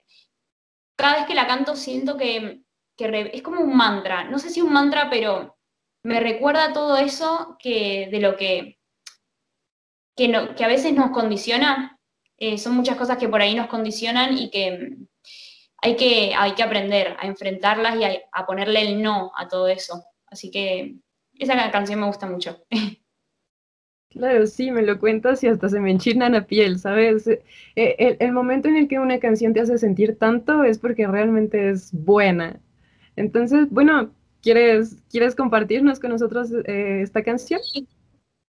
cada 0.96 1.16
vez 1.16 1.26
que 1.26 1.34
la 1.34 1.46
canto 1.46 1.76
siento 1.76 2.16
que, 2.16 2.62
que 2.96 3.30
es 3.34 3.42
como 3.42 3.60
un 3.60 3.76
mantra. 3.76 4.24
No 4.24 4.38
sé 4.38 4.48
si 4.48 4.62
un 4.62 4.72
mantra, 4.72 5.10
pero 5.10 5.58
me 6.02 6.18
recuerda 6.18 6.72
todo 6.72 6.96
eso 6.96 7.58
que, 7.58 8.08
de 8.10 8.20
lo 8.20 8.36
que, 8.36 8.78
que, 10.16 10.28
no, 10.28 10.54
que 10.54 10.64
a 10.64 10.68
veces 10.68 10.94
nos 10.94 11.10
condiciona. 11.10 12.00
Eh, 12.38 12.56
son 12.56 12.74
muchas 12.74 12.96
cosas 12.96 13.18
que 13.18 13.28
por 13.28 13.42
ahí 13.42 13.54
nos 13.54 13.66
condicionan 13.66 14.38
y 14.38 14.48
que 14.50 14.96
hay 15.82 15.96
que, 15.96 16.32
hay 16.34 16.52
que 16.52 16.62
aprender 16.62 17.18
a 17.20 17.26
enfrentarlas 17.26 17.96
y 17.96 18.04
a, 18.04 18.18
a 18.32 18.46
ponerle 18.46 18.80
el 18.80 19.02
no 19.02 19.30
a 19.36 19.46
todo 19.46 19.68
eso. 19.68 20.02
Así 20.26 20.50
que 20.50 20.94
esa 21.34 21.70
canción 21.70 22.00
me 22.00 22.06
gusta 22.06 22.26
mucho. 22.26 22.64
Claro, 24.16 24.46
sí, 24.46 24.70
me 24.70 24.80
lo 24.80 24.98
cuentas 24.98 25.44
y 25.44 25.48
hasta 25.48 25.68
se 25.68 25.78
me 25.78 25.90
enchina 25.90 26.30
la 26.30 26.46
piel, 26.46 26.78
¿sabes? 26.78 27.26
El, 27.26 28.16
el, 28.18 28.32
momento 28.32 28.66
en 28.66 28.76
el 28.76 28.88
que 28.88 28.98
una 28.98 29.18
canción 29.18 29.52
te 29.52 29.60
hace 29.60 29.76
sentir 29.76 30.18
tanto 30.18 30.64
es 30.64 30.78
porque 30.78 31.06
realmente 31.06 31.68
es 31.68 31.92
buena. 31.92 32.58
Entonces, 33.16 33.68
bueno, 33.70 34.10
¿quieres, 34.40 35.02
¿quieres 35.10 35.34
compartirnos 35.34 36.00
con 36.00 36.12
nosotros 36.12 36.50
eh, 36.64 37.02
esta 37.02 37.22
canción? 37.22 37.60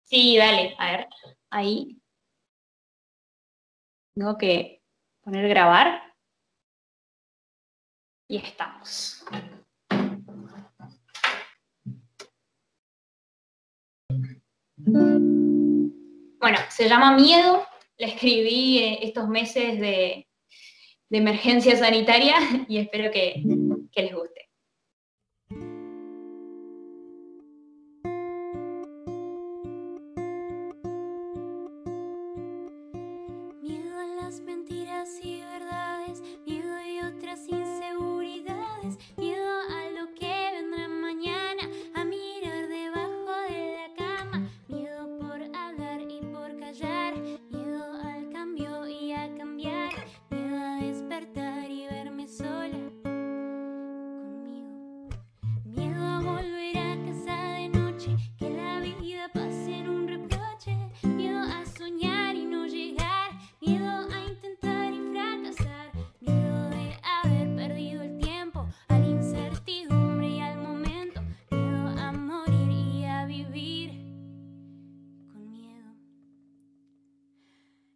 Sí, 0.05 0.37
dale, 0.37 0.73
a 0.77 0.91
ver, 0.91 1.07
ahí. 1.49 1.99
Tengo 4.15 4.37
que 4.37 4.81
poner 5.21 5.49
grabar. 5.49 6.01
Y 8.29 8.37
estamos. 8.37 9.25
Bueno, 16.49 16.63
se 16.69 16.87
llama 16.87 17.13
Miedo, 17.13 17.67
la 17.97 18.07
escribí 18.07 18.97
estos 19.01 19.27
meses 19.27 19.81
de, 19.81 20.25
emergencia 21.09 21.75
sanitaria 21.75 22.37
y 22.69 22.77
espero 22.77 23.11
que 23.11 23.43
les 23.93 24.15
guste. 24.15 24.47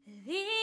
The 0.08 0.61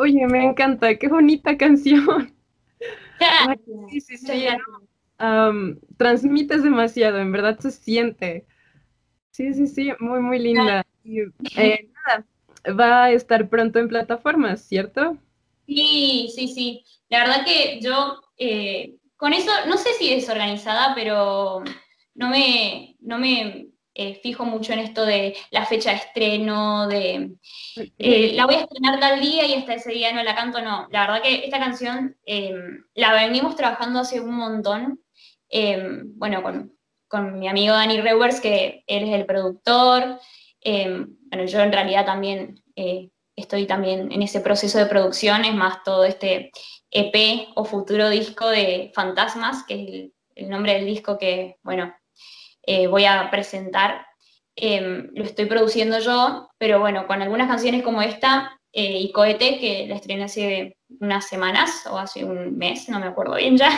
Oye, 0.00 0.26
me 0.26 0.42
encanta, 0.42 0.94
qué 0.96 1.08
bonita 1.08 1.58
canción. 1.58 2.34
sí, 3.90 4.00
sí, 4.00 4.16
sí. 4.16 4.46
transmites 5.98 6.62
demasiado, 6.62 7.18
en 7.18 7.30
verdad 7.30 7.58
se 7.58 7.70
siente. 7.70 8.46
Sí, 9.30 9.52
sí, 9.52 9.66
sí, 9.66 9.92
muy, 9.98 10.20
muy 10.20 10.38
linda. 10.38 10.86
Eh, 11.04 11.28
nada, 12.06 12.24
va 12.80 13.04
a 13.04 13.10
estar 13.10 13.50
pronto 13.50 13.78
en 13.78 13.88
plataformas, 13.88 14.62
¿cierto? 14.62 15.18
Sí, 15.66 16.32
sí, 16.34 16.48
sí. 16.48 16.82
La 17.10 17.18
verdad 17.18 17.44
que 17.44 17.78
yo 17.82 18.22
eh, 18.38 18.96
con 19.18 19.34
eso, 19.34 19.50
no 19.66 19.76
sé 19.76 19.90
si 19.98 20.14
desorganizada, 20.14 20.94
pero 20.94 21.62
no 22.14 22.30
me, 22.30 22.96
no 23.00 23.18
me 23.18 23.69
eh, 24.00 24.18
fijo 24.22 24.46
mucho 24.46 24.72
en 24.72 24.78
esto 24.78 25.04
de 25.04 25.36
la 25.50 25.66
fecha 25.66 25.90
de 25.90 25.96
estreno, 25.96 26.88
de 26.88 27.32
eh, 27.98 28.32
la 28.32 28.46
voy 28.46 28.54
a 28.54 28.60
estrenar 28.60 28.98
tal 28.98 29.20
día 29.20 29.44
y 29.44 29.52
hasta 29.52 29.74
ese 29.74 29.92
día 29.92 30.10
no 30.14 30.22
la 30.22 30.34
canto, 30.34 30.62
no. 30.62 30.88
La 30.90 31.02
verdad 31.02 31.22
que 31.22 31.44
esta 31.44 31.58
canción 31.58 32.16
em, 32.24 32.82
la 32.94 33.12
venimos 33.12 33.56
trabajando 33.56 34.00
hace 34.00 34.18
un 34.22 34.34
montón, 34.34 35.02
em, 35.50 36.16
bueno, 36.16 36.42
con, 36.42 37.38
mi 37.38 37.46
amigo 37.46 37.74
Dani 37.74 38.00
Rewers, 38.00 38.40
que 38.40 38.84
él 38.86 39.04
es 39.04 39.14
el 39.14 39.26
productor, 39.26 40.18
em, 40.62 41.18
bueno, 41.28 41.44
yo 41.44 41.60
en 41.60 41.70
realidad 41.70 42.06
también 42.06 42.62
eh, 42.76 43.10
estoy 43.36 43.66
también 43.66 44.10
en 44.12 44.22
ese 44.22 44.40
proceso 44.40 44.78
de 44.78 44.86
producción, 44.86 45.44
es 45.44 45.54
más 45.54 45.82
todo 45.84 46.04
este 46.04 46.52
EP 46.90 47.48
o 47.54 47.66
futuro 47.66 48.08
disco 48.08 48.48
de 48.48 48.92
Fantasmas, 48.94 49.62
que 49.64 49.74
es 49.74 50.12
el 50.36 50.48
nombre 50.48 50.72
del 50.72 50.86
disco 50.86 51.18
que, 51.18 51.58
bueno, 51.62 51.92
eh, 52.70 52.86
voy 52.86 53.04
a 53.04 53.28
presentar. 53.32 54.06
Em, 54.54 55.10
lo 55.14 55.24
estoy 55.24 55.46
produciendo 55.46 55.98
yo, 55.98 56.48
pero 56.56 56.78
bueno, 56.78 57.08
con 57.08 57.20
algunas 57.20 57.48
canciones 57.48 57.82
como 57.82 58.00
esta 58.00 58.56
eh, 58.72 59.00
y 59.00 59.10
Cohete, 59.10 59.58
que 59.58 59.86
la 59.88 59.96
estrené 59.96 60.24
hace 60.24 60.76
unas 61.00 61.26
semanas 61.26 61.84
o 61.90 61.98
hace 61.98 62.24
un 62.24 62.56
mes, 62.56 62.88
no 62.88 63.00
me 63.00 63.06
acuerdo 63.06 63.34
bien 63.34 63.56
ya. 63.56 63.70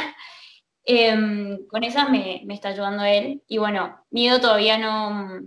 Em, 0.84 1.64
con 1.68 1.84
esas 1.84 2.10
me, 2.10 2.44
está 2.50 2.70
ayudando 2.70 3.04
él. 3.04 3.42
Y 3.48 3.58
bueno, 3.58 4.04
Miedo 4.10 4.40
todavía 4.40 4.76
no, 4.78 5.40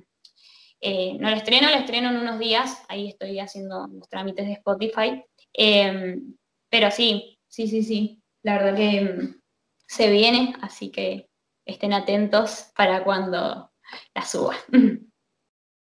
eh, 0.81 1.17
no 1.19 1.29
la 1.29 1.37
estreno, 1.37 1.69
la 1.69 1.79
estreno 1.79 2.09
en 2.09 2.17
unos 2.17 2.39
días. 2.39 2.83
Ahí 2.87 3.09
estoy 3.09 3.39
haciendo 3.39 3.87
los 3.87 4.09
trámites 4.09 4.45
de 4.47 4.53
Spotify. 4.53 5.23
Em, 5.53 6.35
pero 6.69 6.89
sí, 6.89 7.37
sí, 7.47 7.67
sí, 7.67 7.83
sí. 7.83 8.23
La 8.43 8.57
verdad 8.57 8.77
que 8.77 9.35
se 9.87 10.09
viene, 10.09 10.55
así 10.61 10.89
que 10.89 11.29
estén 11.65 11.93
atentos 11.93 12.71
para 12.75 13.03
cuando 13.03 13.69
la 14.13 14.21
suba. 14.21 14.55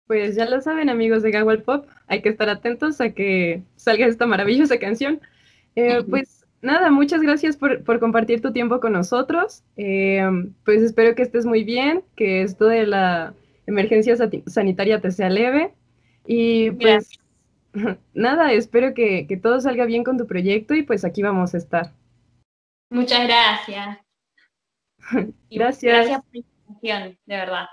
Pues 0.08 0.36
ya 0.36 0.46
lo 0.50 0.60
saben, 0.60 0.90
amigos 0.90 1.22
de 1.22 1.30
Gawal 1.30 1.62
Pop, 1.62 1.86
hay 2.08 2.24
que 2.24 2.30
estar 2.30 2.50
atentos 2.50 3.00
a 3.00 3.12
que 3.12 3.62
salga 3.76 4.08
esta 4.08 4.26
maravillosa 4.26 4.80
canción. 4.80 5.22
Eh, 5.76 6.04
pues 6.10 6.48
nada, 6.64 6.90
muchas 6.90 7.22
gracias 7.22 7.58
por, 7.58 8.00
compartir 8.00 8.42
tu 8.42 8.52
tiempo 8.52 8.80
con 8.80 8.94
nosotros. 8.94 9.64
Eh, 9.78 10.28
pues 10.66 10.82
espero 10.82 11.14
que 11.14 11.22
estés 11.22 11.46
muy 11.46 11.64
bien, 11.64 12.04
que 12.16 12.42
esto 12.42 12.66
de 12.66 12.88
la 12.88 13.36
emergencia 13.68 14.18
sanitaria 14.48 15.00
te 15.00 15.12
sea 15.12 15.30
leve. 15.30 15.74
Y 16.26 16.72
pues 16.72 17.12
nada, 18.16 18.52
espero 18.52 18.96
que, 18.96 19.28
que 19.28 19.38
todo 19.38 19.62
salga 19.62 19.86
bien 19.86 20.04
con 20.04 20.18
tu 20.18 20.26
proyecto 20.26 20.74
y 20.74 20.82
pues 20.82 21.06
aquí 21.06 21.22
vamos 21.22 21.54
a 21.54 21.58
estar. 21.58 21.94
Muchas 22.90 23.28
gracias. 23.28 24.09
Gracias. 25.52 25.94
Gracias 25.94 26.22
por 26.22 26.34
la 26.34 26.40
invitación, 26.40 27.18
de 27.26 27.36
verdad. 27.36 27.66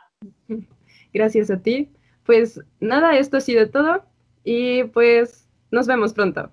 Gracias 1.13 1.51
a 1.51 1.61
ti. 1.61 1.91
Pues 2.25 2.61
nada, 2.81 3.17
esto 3.17 3.37
ha 3.37 3.41
sido 3.41 3.71
todo 3.71 4.05
y 4.45 4.85
pues 4.85 5.49
nos 5.71 5.87
vemos 5.87 6.13
pronto. 6.13 6.51